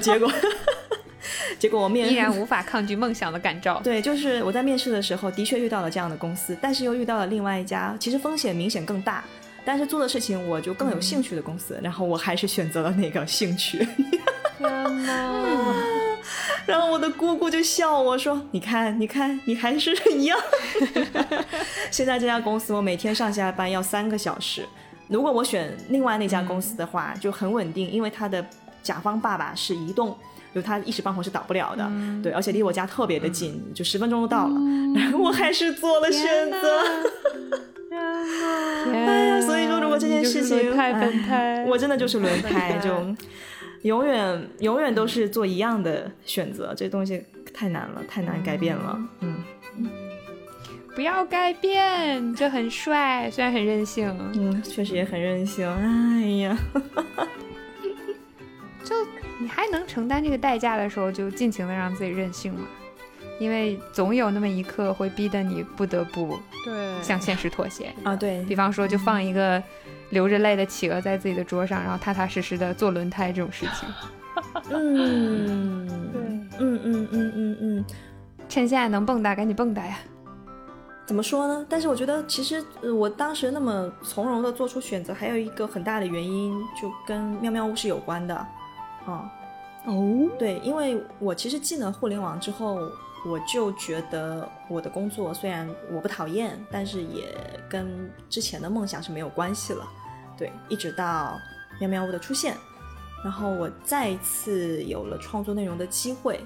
[0.00, 0.30] 结果。
[1.58, 3.80] 结果我面依然无法抗拒梦想的感召。
[3.82, 9.24] 对，就是我在面试的时候，的确遇到了这样的公司，但是又遇到了另外一家，其实风险明显更大，
[9.66, 13.78] 但是做的事情我就更有兴趣的公司，然后我还是选择了那个兴趣。
[14.56, 15.42] 天哪！
[16.66, 20.38] 然后我的姑姑就笑我说：“你看，你看，你还是一样。
[21.90, 24.64] ”现在这家公司我每天上下班要三个小时。
[25.08, 28.44] 如果我选另外那家公司的话，就很稳定，因为他的
[28.82, 30.16] 甲方爸爸是移动，
[30.54, 31.88] 就他一时半会是倒不了的。
[32.22, 34.54] 对，而且离我家特别的近，就十分钟就到了。
[34.94, 36.82] 然 后我还是做了选择。
[37.96, 43.14] 哎呀，所以说如果这件事情，太本胎，我真的就是轮胎，就
[43.82, 48.98] 永远永远都是做一样的选择，这东西太难了，太难改变了。
[49.20, 49.36] 嗯。
[50.94, 54.08] 不要改变，就很帅，虽然很任性。
[54.32, 55.68] 嗯，确实也很任性。
[55.68, 56.56] 哎呀，
[58.82, 58.94] 就
[59.38, 62.66] 你还能承担这个代价的时候，就尽情的让自己任性嘛。
[63.38, 68.16] 因为总有那么一刻会逼得你不得不对向现实妥协啊。
[68.16, 69.62] 对比方说，就放一个
[70.10, 73.88] 流着泪的企鹅在自己的桌上，然后踏踏实实的做轮胎这种事情。
[74.70, 76.20] 嗯，对，
[76.58, 77.84] 嗯嗯嗯嗯嗯，
[78.48, 79.98] 趁现在能蹦跶，赶紧蹦跶呀。
[81.06, 81.64] 怎么说呢？
[81.68, 88.34] 但是我觉得，其实我当时那么从容的做出选择，还有一个很大的原因，就跟喵喵屋是有关的，
[89.06, 89.30] 啊，
[89.86, 92.80] 哦，对，因为我其实进了互联网之后，
[93.26, 97.34] 我就觉得我的工作虽然我不讨厌，但是也
[97.68, 99.84] 跟之前的梦想是没有关系了，
[100.38, 101.36] 对，一直到
[101.80, 102.56] 喵喵屋的出现，
[103.24, 106.40] 然后我再一次有了创作内容的机会。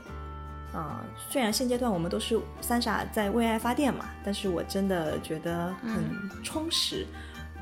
[0.72, 7.04] 啊，虽然现阶段我们都是三傻在为爱发电嘛，但是我真的觉得很充实。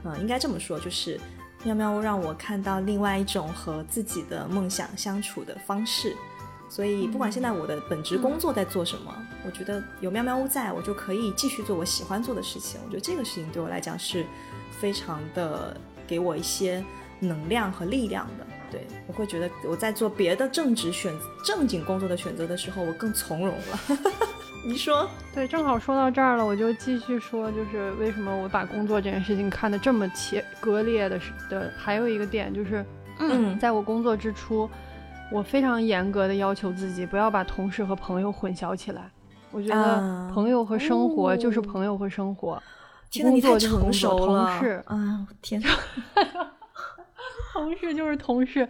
[0.04, 1.18] 嗯，应该这么说，就是
[1.64, 6.14] 喵喵屋让我看到另外一种和自己的梦想相处的方式。
[6.68, 9.14] 所以不管现在我的本职工作在做什么，
[9.46, 12.80] 我觉得有喵喵屋在我就可以继续做我喜欢做的事情。
[12.84, 14.24] 我觉得这个事情对我来讲是
[14.78, 16.84] 非常的给我一些
[17.20, 18.46] 能量和力量的。
[18.70, 23.80] 对，我会觉得我在做别的正职选正经工作的选择的时候，我更从容了。
[24.66, 25.08] 你说？
[25.34, 31.18] 对，正好说到这儿了，我就继续说，就是为什么我把工作这件事情看得这么切割裂的？
[31.18, 32.84] 是的，还有一个点就是，
[33.20, 34.68] 嗯，在我工作之初，
[35.30, 39.10] 我非常严格的要求自己不要把同事和朋友混淆起来。
[39.50, 42.62] 我觉得朋友和生活就是朋友和生活，
[43.22, 44.26] 工作就是工作。
[44.26, 45.62] 同事啊，天。
[47.54, 48.68] 同事就是同事，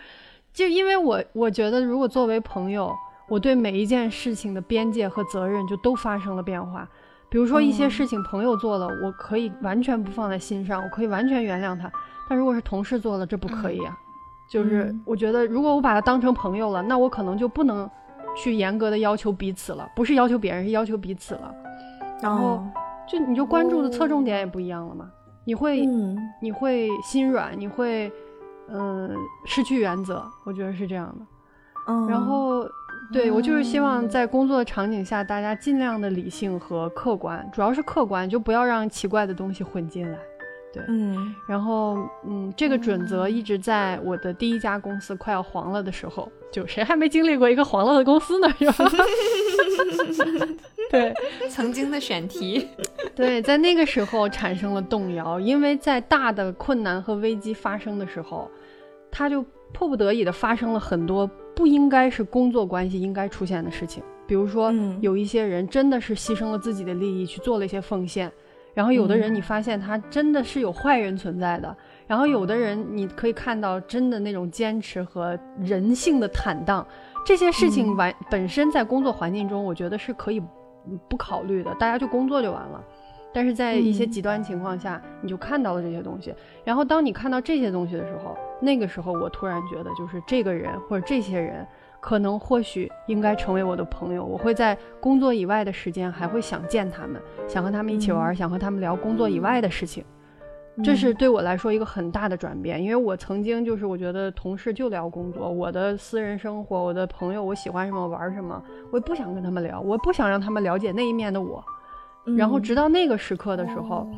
[0.52, 2.94] 就因为我我觉得，如果作为朋友，
[3.28, 6.88] 我对每一件事情的边界和责任就都发生了变化。
[7.28, 11.90] 比如说一些事情朋友做了，我可以完全不放在心上，我可以完全原谅他。
[12.28, 13.94] 但如果是同事做了，这不可以啊。
[14.50, 17.88] 就是我觉得，如果我把他当成朋友了，那我可能就不能
[18.36, 21.54] 去严格的要求彼此了，不是要求别人，是要求彼此了。
[22.22, 22.62] 然后
[23.08, 25.10] 就你就关注的侧重点也不一样了嘛。
[25.44, 25.86] 你会
[26.40, 28.10] 你会心软，你会。
[28.70, 29.10] 嗯，
[29.46, 31.26] 失去原则，我觉得是这样的。
[31.86, 32.68] 嗯，然后，
[33.10, 40.18] 对我就是希望在工作的场景下，大家尽量的理性和客观，主要是客观，就不要让奇怪的东西混进来。
[40.72, 41.96] 对，嗯，然后，
[42.26, 48.48] 嗯，这个准则一直在我的第一家公司快要黄了的时候，就谁还没经历过一个黄了的公司呢？
[48.58, 48.88] 是吧？
[50.90, 51.12] 对，
[51.48, 52.68] 曾经的选题，
[53.14, 58.50] 对，在那个时候产生了动摇，因为在大的困难和危机发生的时候。
[59.10, 59.42] 他就
[59.72, 68.30] 迫不得已的发生了很多不应该是工作关系应该出现的事情，比如说有一些人真的是牺牲了自己的利益去做了一些奉献，
[68.78, 71.76] 然后有的人你发现他真的是有坏人存在的，
[72.06, 76.86] 然后有的人你可以看到真的那种坚持和人性的坦荡，
[77.26, 80.40] 这些事情完本身在工作环境中，我觉得是可以
[81.08, 82.80] 不考虑的，大家就工作就完了。
[83.34, 86.32] 但是在一些极端情况下，你就看到了这些东西。
[86.64, 91.66] 然后当你看到这些东西的时候，那个时候我突然觉得，就是这个人或者这些人，
[92.08, 94.24] 可能或许应该成为我的朋友。
[94.24, 100.02] 我会在工作以外的时间还会想见他们，想和他们一起玩，想和他们聊工作以外的事情。
[100.82, 111.62] 这是对我来说一个很大的转变，因为我曾经就是我觉得同事就聊工作，我的私人生活，我的朋友，我喜欢什么玩什么，我也不想跟他们聊，我不想让他们了解那一面的我。
[112.38, 114.08] 然后直到那个时刻的时候，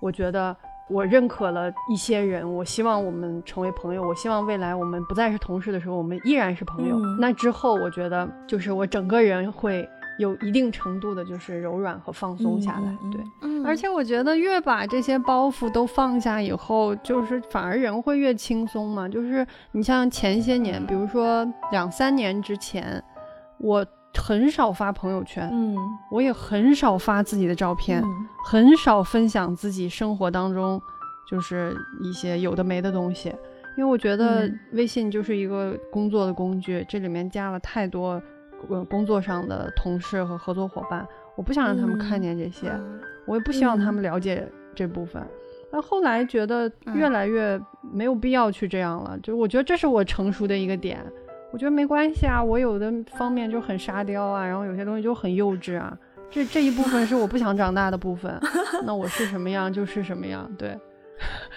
[0.00, 0.54] 我觉得
[0.90, 6.98] 我认可了一些人，我希望我们成为朋友，我希望未来我们不再是同事的时候，我们依然是朋友。
[7.20, 9.86] 那之后，我觉得就是我整个人会
[10.18, 12.96] 有一定程度的，就是柔软和放松下来。
[13.12, 19.08] 对，而且我觉得越把这些包袱都放下以后，就是反而人会越轻松嘛。
[19.08, 23.02] 就是你像前些年，比如说两三年之前，
[23.58, 23.84] 我。
[24.14, 25.76] 很少发朋友圈，嗯，
[26.10, 28.02] 我也很少发自己的照片，
[28.44, 30.80] 很少分享自己生活当中
[31.28, 33.28] 就是一些有的没的东西，
[33.76, 38.20] 因为我觉得微信就是一个工作的工具，这里面加了太多
[38.68, 41.06] 呃工作上的同事和合作伙伴，
[41.36, 43.00] 我不想让他们看见这些，嗯。
[43.26, 45.22] 我也不希望他们了解这部分。
[45.70, 51.04] 那后来觉得越来越没有必要去这样了，就是我觉得这是我成熟的一个点。
[51.50, 55.96] 我觉得没关系啊，我有的方面就很沙雕啊，然后有些东西就很幼稚啊。
[56.30, 58.38] 这这一部分是我不想长大的部分，
[58.84, 60.78] 那我是什么样就是什么样，对。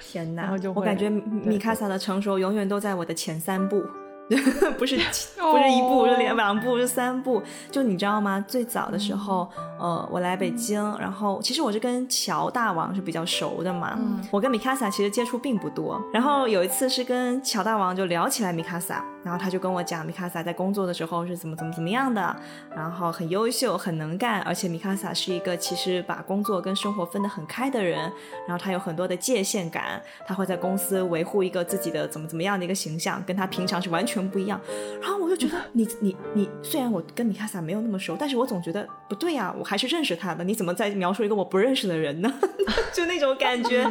[0.01, 0.71] 天 哪然后就！
[0.73, 3.83] 我感觉米卡萨的成熟永远都在我的前三步，
[4.79, 7.43] 不是不是一步，是两两步，是三步。
[7.69, 8.43] 就你知道吗？
[8.47, 9.47] 最早的时候，
[9.81, 13.95] 呃，我来北京，然后其实我是跟乔大王是比较熟的嘛。
[13.97, 15.99] 嗯我跟米卡萨其实接触并不多。
[16.13, 22.35] 然后有一次是跟乔大王就聊起来米卡萨，然后他就跟我讲米卡萨在工作的时候是怎么怎么怎么样的，
[22.75, 27.99] 然后很优秀，很能干，而且米卡萨是一个其实把工作跟生活分得很开的人，
[28.47, 34.61] 然后他有很多的界限感，他会在公司维护一个自己的怎么怎么样的一个形象，跟他平常是完全不一样。
[35.01, 42.29] 然后我就觉得你你你，虽然我跟米卡萨没有那么熟，但是我总觉得不对呀、我还是认识他的，你怎么在描述一个我不认识的人呢？
[42.91, 43.89] 就那种感觉，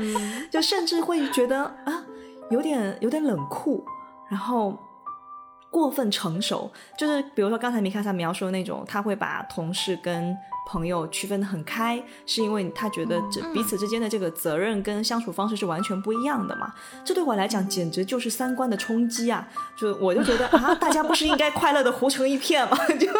[0.51, 2.05] 就甚至会觉得啊，
[2.51, 3.83] 有点有点冷酷，
[4.31, 4.79] 然后。
[5.73, 6.69] 过分成熟，
[6.99, 16.75] 就是比如说刚才米卡萨描述的那种，他会把同事跟朋友区分得很开，是因为他觉得这彼此之间的这个责任跟相处方式是完全不一样的嘛。
[17.05, 19.47] 这对我来讲简直就是三观的冲击啊！
[19.79, 22.77] 就我就觉得啊，大家不是应该快乐的糊成一片吗？
[22.99, 23.07] 就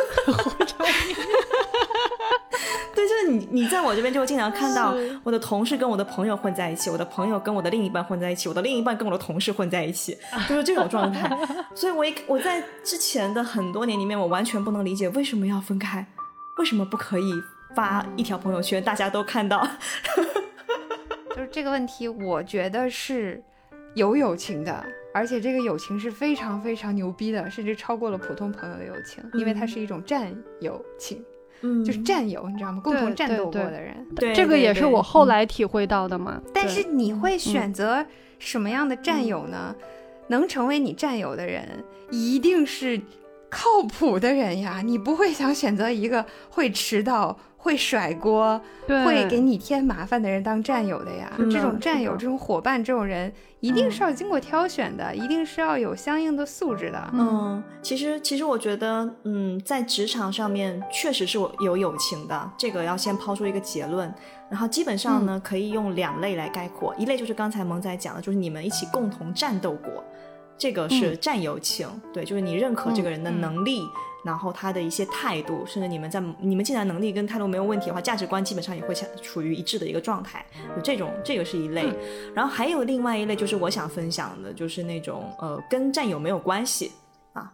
[2.95, 10.17] 对，就是你，你在我这边就会经常看到我的同事跟我的朋友混在一起，我的朋友跟我的另一半混在一起，我的另一半跟我的同事混在一起，
[10.49, 11.31] 就是这种状态。
[11.75, 16.05] 所以我一我在之前的很多年里面，我完全不能理解为什么要分开，
[16.59, 17.33] 为什么不可以
[17.75, 19.67] 发一条朋友圈，大家都看到？
[21.37, 23.43] 就是这个问题，我觉得是
[23.95, 24.85] 有友情的，
[25.15, 31.25] 而且这个友情是非常非常牛逼的，甚至超过了普通朋友的友情，因为它是一种战友情，
[31.63, 32.81] 嗯就是战友，你知道吗？
[32.83, 34.07] 共同战斗过的人。
[34.17, 36.41] 对这个也是我后嗯来体会到的嘛。
[36.55, 38.05] 但是你会选择
[38.39, 39.75] 什么样的战友呢？
[40.29, 41.67] 能成为你战友的人，
[42.11, 43.01] 一定是
[43.51, 44.81] 靠谱的人呀。
[44.85, 51.31] 你不会想选择一个会迟到、会甩锅、会给你添麻烦的人当战友的呀。
[51.37, 57.11] 嗯这种战友、这种伙伴、这种人，一定是要经过挑选的，一定是要有相应的素质的。
[57.13, 64.13] 嗯，其实其实我觉得，嗯，在职场上面确实是有有友情的，这个要先抛出一个结论。
[64.49, 70.03] 然后基本上呢，可以用两类来概括，一类就是刚才萌仔讲的，就是你们一起共同战斗过，
[70.61, 73.81] 这个是战友情，对，就是你认可这个人的能力，
[74.23, 80.45] 然后他的一些态度，甚至你们在你们既然能力跟态度没有问题的话，价值观基本上也会相处于一致的一个状态，
[80.77, 81.91] 有这种这个是一类。
[82.35, 86.93] 然后还有另外一类就是我想分享的，就是那种呃跟战友没有关系
[87.33, 87.51] 啊，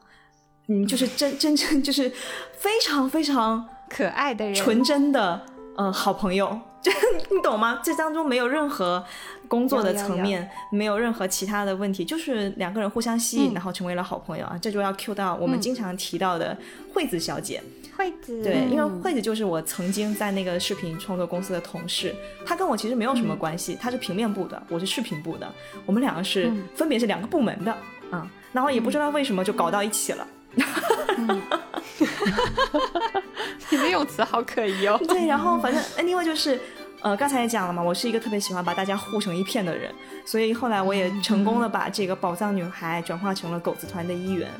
[0.66, 2.10] 嗯，就是真真正就是
[2.58, 5.40] 非常非常可爱的人，纯真的
[5.76, 6.92] 呃好朋友，就
[7.34, 7.80] 你懂吗？
[7.82, 9.04] 这当中没有任何
[9.48, 14.56] 工作的层面，没有任何其他的问题，就是两个人互相吸引，嗯然后成为了好朋友啊。
[14.62, 16.56] 这就要 cue 到我们经常提到的
[16.94, 17.60] 惠子小姐。
[17.96, 22.14] 惠子，对，因为嗯惠子就是我曾经在那个视频创作公司的同事，
[22.44, 25.50] 她跟我其实没有什嗯么关系，她是平面部的，我是视频部的，
[25.86, 27.76] 我们两个是、嗯分别是两个部门的
[28.10, 30.24] 啊、然后也不知道为什么就搞到一起了。
[33.70, 35.00] 你的用词好可疑哦。
[35.08, 36.58] 对，然后反正 anyway 就是，
[37.02, 39.94] 呃，刚才也讲了嘛，我是一个特别喜欢把大家护成一片的人，
[40.24, 44.50] 所以后来我也成功的把这个宝藏女孩转化成了狗子团的一员。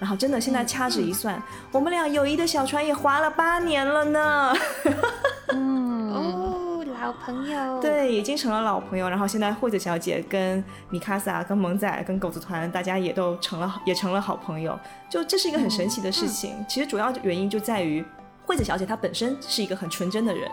[0.00, 1.40] 然后真的现在掐指一算，
[1.70, 4.52] 我们俩友谊的小船也划了八年了呢。
[5.52, 9.08] 嗯， 哦，老朋友，，对，已经成了老朋友。
[9.08, 14.78] 然后现在惠子小姐跟米卡萨、跟萌仔、跟狗子团，大家也都成了也成了好朋友。
[15.08, 16.64] 就这是一个很神奇的事情。
[16.68, 18.04] 其实主要原因就在于。
[18.44, 20.50] 惠子小姐她本身是一个很纯真的人，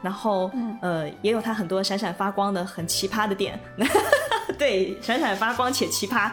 [0.00, 0.48] 然后、
[0.80, 3.58] 呃也有她很多闪闪发光的很奇葩的点，
[4.56, 6.30] 对，闪闪发光且奇葩，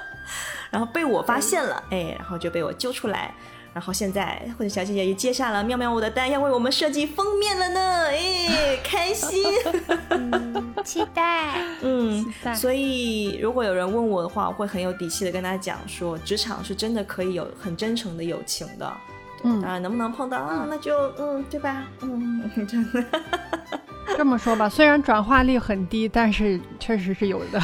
[0.70, 3.32] 然后被我发现了，哎，然后就被我揪出来，
[3.76, 9.44] 然后现在惠子小姐姐也接下了妙妙我的单，要为我们设计封面了呢，哎， 开心。
[10.82, 11.58] 期待。
[11.82, 18.90] 嗯期待，所以如果有人问我的话，我会很有底气的跟他讲说，职场是真的可以有很真诚的友情的。
[19.42, 21.84] 嗯当然能不能碰到啊，那就嗯，对吧？
[22.00, 23.04] 嗯， 真的。
[24.16, 27.60] 这么说吧，虽然转化率很低，但是确实是有的。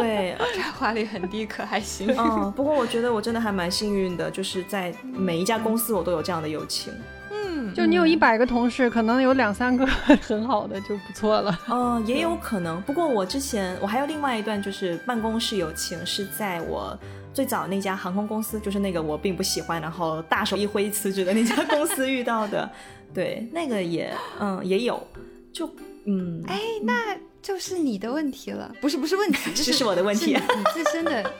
[0.00, 2.08] 对，转化率很低，可还行。
[2.16, 6.92] 嗯， 不过我觉得我真的还蛮幸运的，就是在每一家公司我都有这样的友情。
[7.30, 11.58] 嗯，就你有一百个同事，可能有两三个很好的就不错了。
[11.68, 12.80] 嗯， 也有可能。
[12.82, 16.98] 不过我之前我还有另外一段，就是办公室友情，是在我
[17.34, 22.70] 最早那家航空公司，就是那个我并不喜欢，然后大手一挥辞职的那家公司遇到的。
[23.14, 25.06] 对，那个也嗯也有，
[25.52, 25.66] 就
[26.06, 31.30] 嗯，哎，那就是你的问题了，不是不是问题， 这是我的问题，你自身的，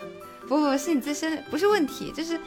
[0.48, 2.38] 不不是你自身不是问题，就是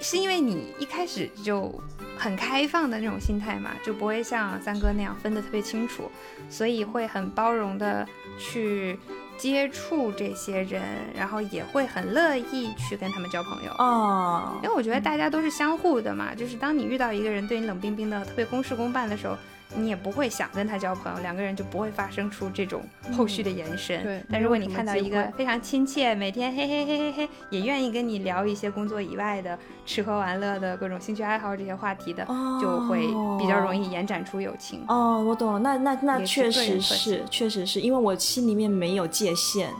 [0.00, 1.72] 是因为你一开始就
[2.16, 6.10] 很开放的那种心态嘛，就不会像三哥那样分得特别清楚，
[6.48, 8.06] 所以会很包容的
[8.38, 8.98] 去。
[9.40, 10.82] 接触这些人，
[11.16, 19.34] 然后也会很乐意去跟他们交朋友哦，因为我觉得大家都是相互的嘛，就是当你遇到一个人对你冷冰冰的、特别公事公办的时候。
[19.76, 22.82] 你也不会想跟他交朋友，两个人就不会发生出这种
[23.16, 24.02] 后续的延伸。
[24.02, 32.26] 对，但如果你看到一个非常亲切，每天嘿嘿嘿嘿嘿，也愿意跟你聊一些工作以外的吃喝玩乐的各种兴趣爱好这些话题的，
[32.60, 33.06] 就会
[33.38, 34.84] 比较容易延展出友情。
[34.88, 39.70] 哦，我懂了，那那那确实是，确实是因为我心里面没有界限。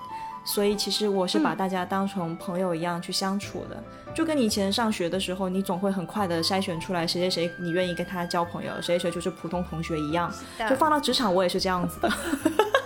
[0.44, 3.82] 所以其实我是把大家当成朋友一样去相处的，
[4.14, 10.32] 就跟你以前上学的时候，你总会很快的筛选出来谁谁谁你愿意跟他交朋友，谁谁谁就是普通同学一样。
[10.68, 12.12] 就放到职场，我也是这样子的。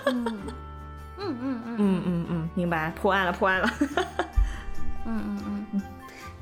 [0.06, 0.24] 嗯
[1.16, 3.70] 嗯嗯嗯嗯嗯，明白，破案了，破案了。
[5.06, 5.82] 嗯嗯嗯。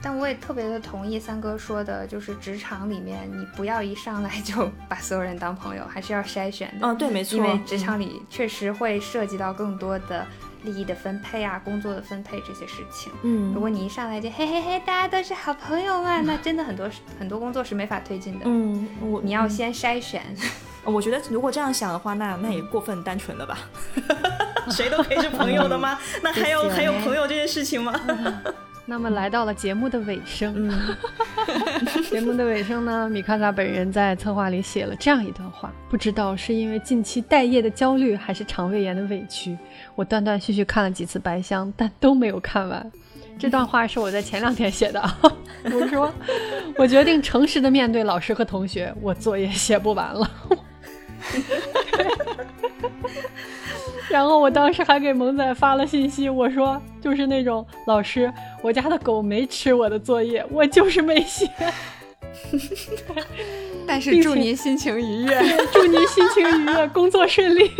[0.04, 6.88] 但我也特别的同意三哥说的，就是职场里面你不要一上来就把所有人当朋友，还是要筛选的。
[6.88, 7.36] 哦，对，没错。
[7.36, 10.26] 因为职场里确实会涉及到更多的。
[10.64, 16.88] 利益的分配啊，工作的分配这些事情，嗯，如果你一上来就嘿嘿嘿，大家都是好朋友嘛，那真的很多
[17.18, 18.44] 很多工作是没法推进的。
[18.46, 20.22] 嗯，我你要先筛选。
[20.84, 23.58] 我觉得如果这样想的话，那那也过分单纯了吧？
[24.70, 25.98] 谁都可以是朋友的吗？
[26.22, 27.92] 那还有还有朋友这件事情吗？
[28.92, 30.70] 那么来到了节目的尾声，
[32.10, 39.56] 节目的尾声呢，米卡萨本人在策划里写了这样一段话，不知道是因为近期待业的焦虑，还是肠胃炎的委屈，
[39.94, 42.92] 我断断续续看了几次《白箱》，但都没有看完。
[43.40, 45.02] 这段话是我在前两天写的，
[45.72, 46.12] 我说
[46.76, 50.30] 我决定诚实的面对老师和同学，我作业写不完了。
[54.12, 61.48] 然后我当时还给萌仔发了信息，我说就是那种老师，我家的狗没吃我的作业，我就是没写。
[63.88, 67.70] 但是祝您心情愉悦，祝您心情愉悦，工作顺利。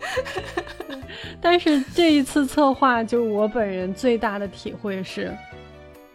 [1.38, 5.36] 但是这一次策划，就我本人最大的体会是，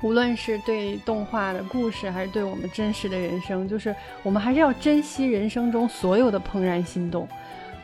[0.01, 7.27] 无论是对动画的故事，还是对我们真实的人生，就是我们还是要珍惜人生中所有的怦然心动。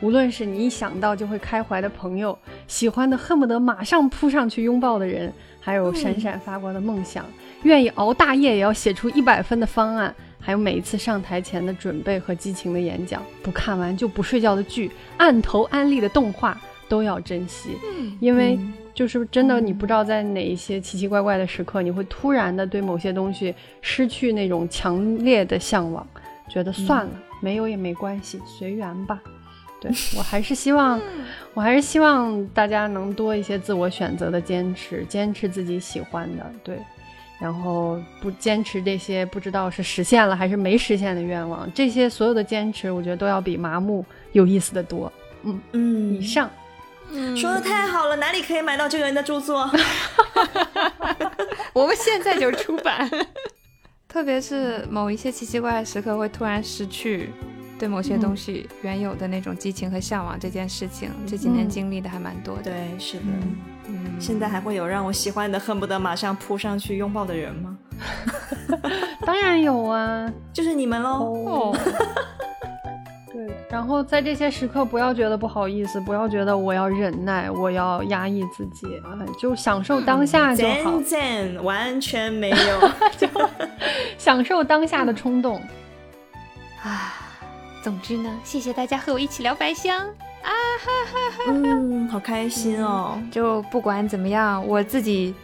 [0.02, 2.36] 无论是你一想到就会开怀的朋友，
[2.66, 7.24] 喜欢的恨不得马上扑上去拥抱的人，还有闪闪发光的梦想，
[7.62, 18.18] 愿意熬大夜也要写出一百分的方案，还有每一次上台前的准备和激情的演讲，不看完就不睡觉的剧，按头安利的动画都要珍惜，嗯。
[18.20, 18.58] 因为
[18.92, 26.04] 就是真的，你不知道在哪一些奇奇怪怪的时刻，你会突然的对某些东西失去那种强烈的向往，
[26.50, 29.22] 觉得算了，没有也没关系，随缘吧。
[29.82, 31.00] 对我还是希望，
[31.54, 36.78] 我还是希望大家能多一些自我选择的坚持，坚持自己喜欢的，对，
[37.40, 45.12] 然后不坚持这些不知道是实现了还是没实现的愿望，这些所有的坚持，我觉得都要比麻木有意思的多。
[45.42, 46.48] 嗯嗯，以上，
[47.36, 49.68] 说的太好了，哪里可以买到这个人的著作？
[51.74, 53.10] 我们现在就出版，
[54.06, 57.30] 特别是某一些奇奇怪怪的时刻，会突然失去。
[57.82, 62.62] 对某些东西原有的那种激情和向往，这件事情这几年经历的还蛮多的。
[62.62, 63.24] 对，是的。
[63.88, 67.76] 嗯，现在还会有让我喜欢的恨不得马上扑上去拥抱的人吗？
[69.26, 71.74] 当然有啊，就是你们喽。
[73.32, 81.02] 对，然后在这些时刻，不要觉得不好意思，不要觉得我要忍耐，我要压抑自己啊，就享受当下就好。
[81.64, 83.26] 完全没有，就
[84.16, 85.60] 享受当下的冲动。
[86.84, 87.18] 啊。
[87.82, 93.20] 总之呢，谢谢大家和我一起聊白香啊，哈哈哈，嗯，好开心哦！
[93.30, 95.34] 就不管怎么样，我自己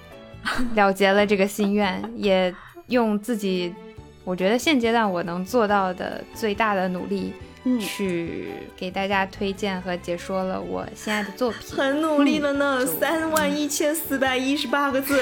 [0.74, 2.54] 了结了这个心愿，也
[2.86, 3.74] 用自己
[4.22, 7.32] 我觉得现阶段我能做到的最大的努力，
[7.80, 11.76] 去给大家推荐和解说了我心爱的作品。
[11.76, 15.20] 很努力了呢，三万一千四百一十八个字，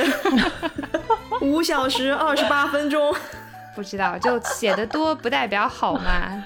[1.40, 3.14] 五小时二十八分钟，
[3.74, 6.44] 不知道就写的多不代表好嘛。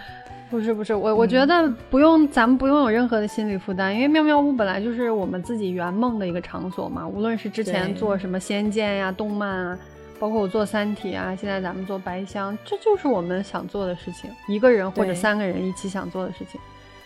[0.51, 7.07] 不是不是，我我觉得不用，咱们不用有任何的心理负担，因为妙妙屋本来就是我们自己圆梦的一个场所嘛。
[7.07, 9.79] 无论是之前做什么仙剑呀、动漫啊，
[10.19, 16.61] 包括我做三体啊，现在咱们做白箱，这就是我们想做的事情，一个人或者三个人一起想做的事情。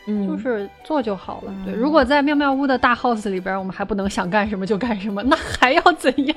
[0.07, 1.55] 嗯，就是做就好了。
[1.65, 6.37] 对，如果在妙妙屋的大 house 里边，我们还不能想干什么就干什么，那还要怎样？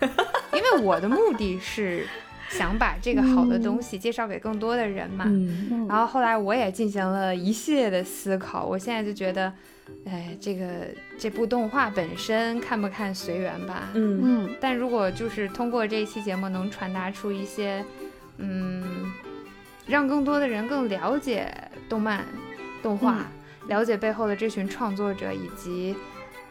[0.52, 2.06] 因为我的目的是
[2.48, 5.24] 想把这个好的东西介绍给更多的人嘛。
[5.26, 5.86] 嗯。
[5.88, 9.52] 然后后来我也进行了一系列的思考，我现在就觉得，
[10.04, 10.86] 哎，这个
[11.18, 13.90] 这部动画本身看不看随缘吧。
[13.94, 14.20] 嗯。
[14.22, 14.56] 嗯。
[14.60, 17.84] 但如果就是通过这一期节目能传达出一些，
[18.38, 19.12] 嗯，
[19.86, 21.52] 让更多的人更了解
[21.88, 22.24] 动漫、
[22.82, 23.26] 动画，
[23.68, 25.94] 了解背后的这群创作者以及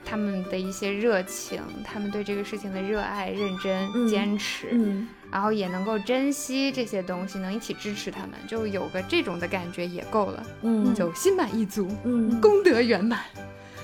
[0.03, 4.07] 他们的一些热情，他们对这个事情的热爱、认真、嗯。
[4.07, 13.19] 坚持，嗯然后也能够珍惜这些东西，能一起支持他们，就有个这种的感觉也够了，嗯就心满意足，嗯功德圆满。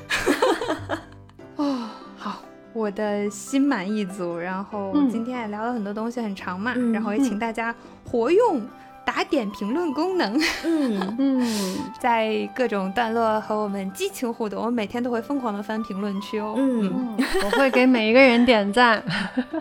[1.58, 2.42] 哦，好，
[2.74, 4.38] 我的心满意足。
[4.38, 7.74] 然后嗯今天也聊了很多东西，很长嘛，嗯然后也请大家
[8.06, 8.62] 活用
[9.04, 14.64] 打点评论功能，嗯 嗯，在各种段落和我们激情互动。
[14.64, 16.54] 我每天都会疯狂的翻评论区哦。
[16.58, 19.04] 嗯嗯我会给每一个人点赞。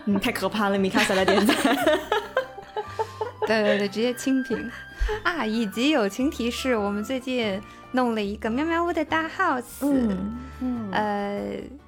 [0.05, 1.55] 嗯，太可怕了，米卡萨的点赞。
[3.47, 4.69] 对对对，直接清屏
[5.23, 5.43] 啊！
[5.45, 7.59] 以及友情提示，我们最近
[7.93, 11.41] 弄了一个喵喵屋的大 house，、嗯嗯呃，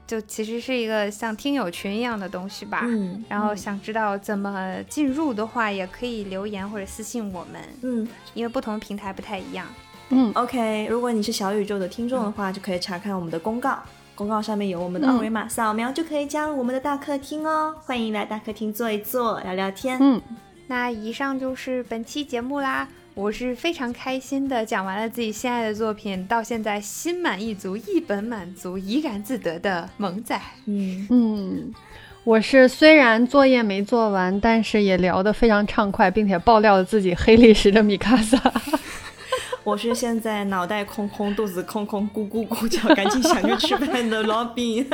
[0.06, 2.82] 就其实是一个像听友群一样的东西吧。
[2.84, 9.66] 嗯然后想知道怎么进入的话，也可以留言或者私信我们，嗯因为不同平台不太一样。
[10.10, 13.80] 嗯，OK，如果你是小宇宙的听众的话，就可以查看我们的公告。
[14.16, 17.74] 公告上面有我们的二维码，扫描就可以加入我们的大客厅哦。
[17.84, 19.98] 欢迎来大客厅坐一坐，聊聊天。
[20.00, 20.22] 嗯，
[20.68, 22.88] 那以上就是本期节目啦。
[23.16, 30.40] 我是非常开心的讲完了自己心爱的作品，到现在心满意足、一本满足、怡然自得的萌仔。
[30.66, 31.74] 嗯嗯，
[32.24, 38.42] 我是虽然作业没做完，但是也聊得非常畅快，并且爆料了自己黑历史的米卡萨。
[39.64, 44.90] 我是现在脑袋空空、肚子空空、咕咕咕叫，赶紧想去吃饭的罗宾。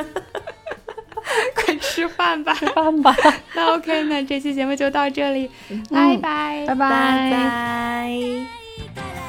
[1.56, 2.54] 快吃饭吧！
[2.56, 3.16] 吃饭吧，
[3.54, 5.50] 那 OK，那这期节目就到这里，
[5.92, 7.32] 拜拜，拜拜。
[8.96, 9.29] 拜。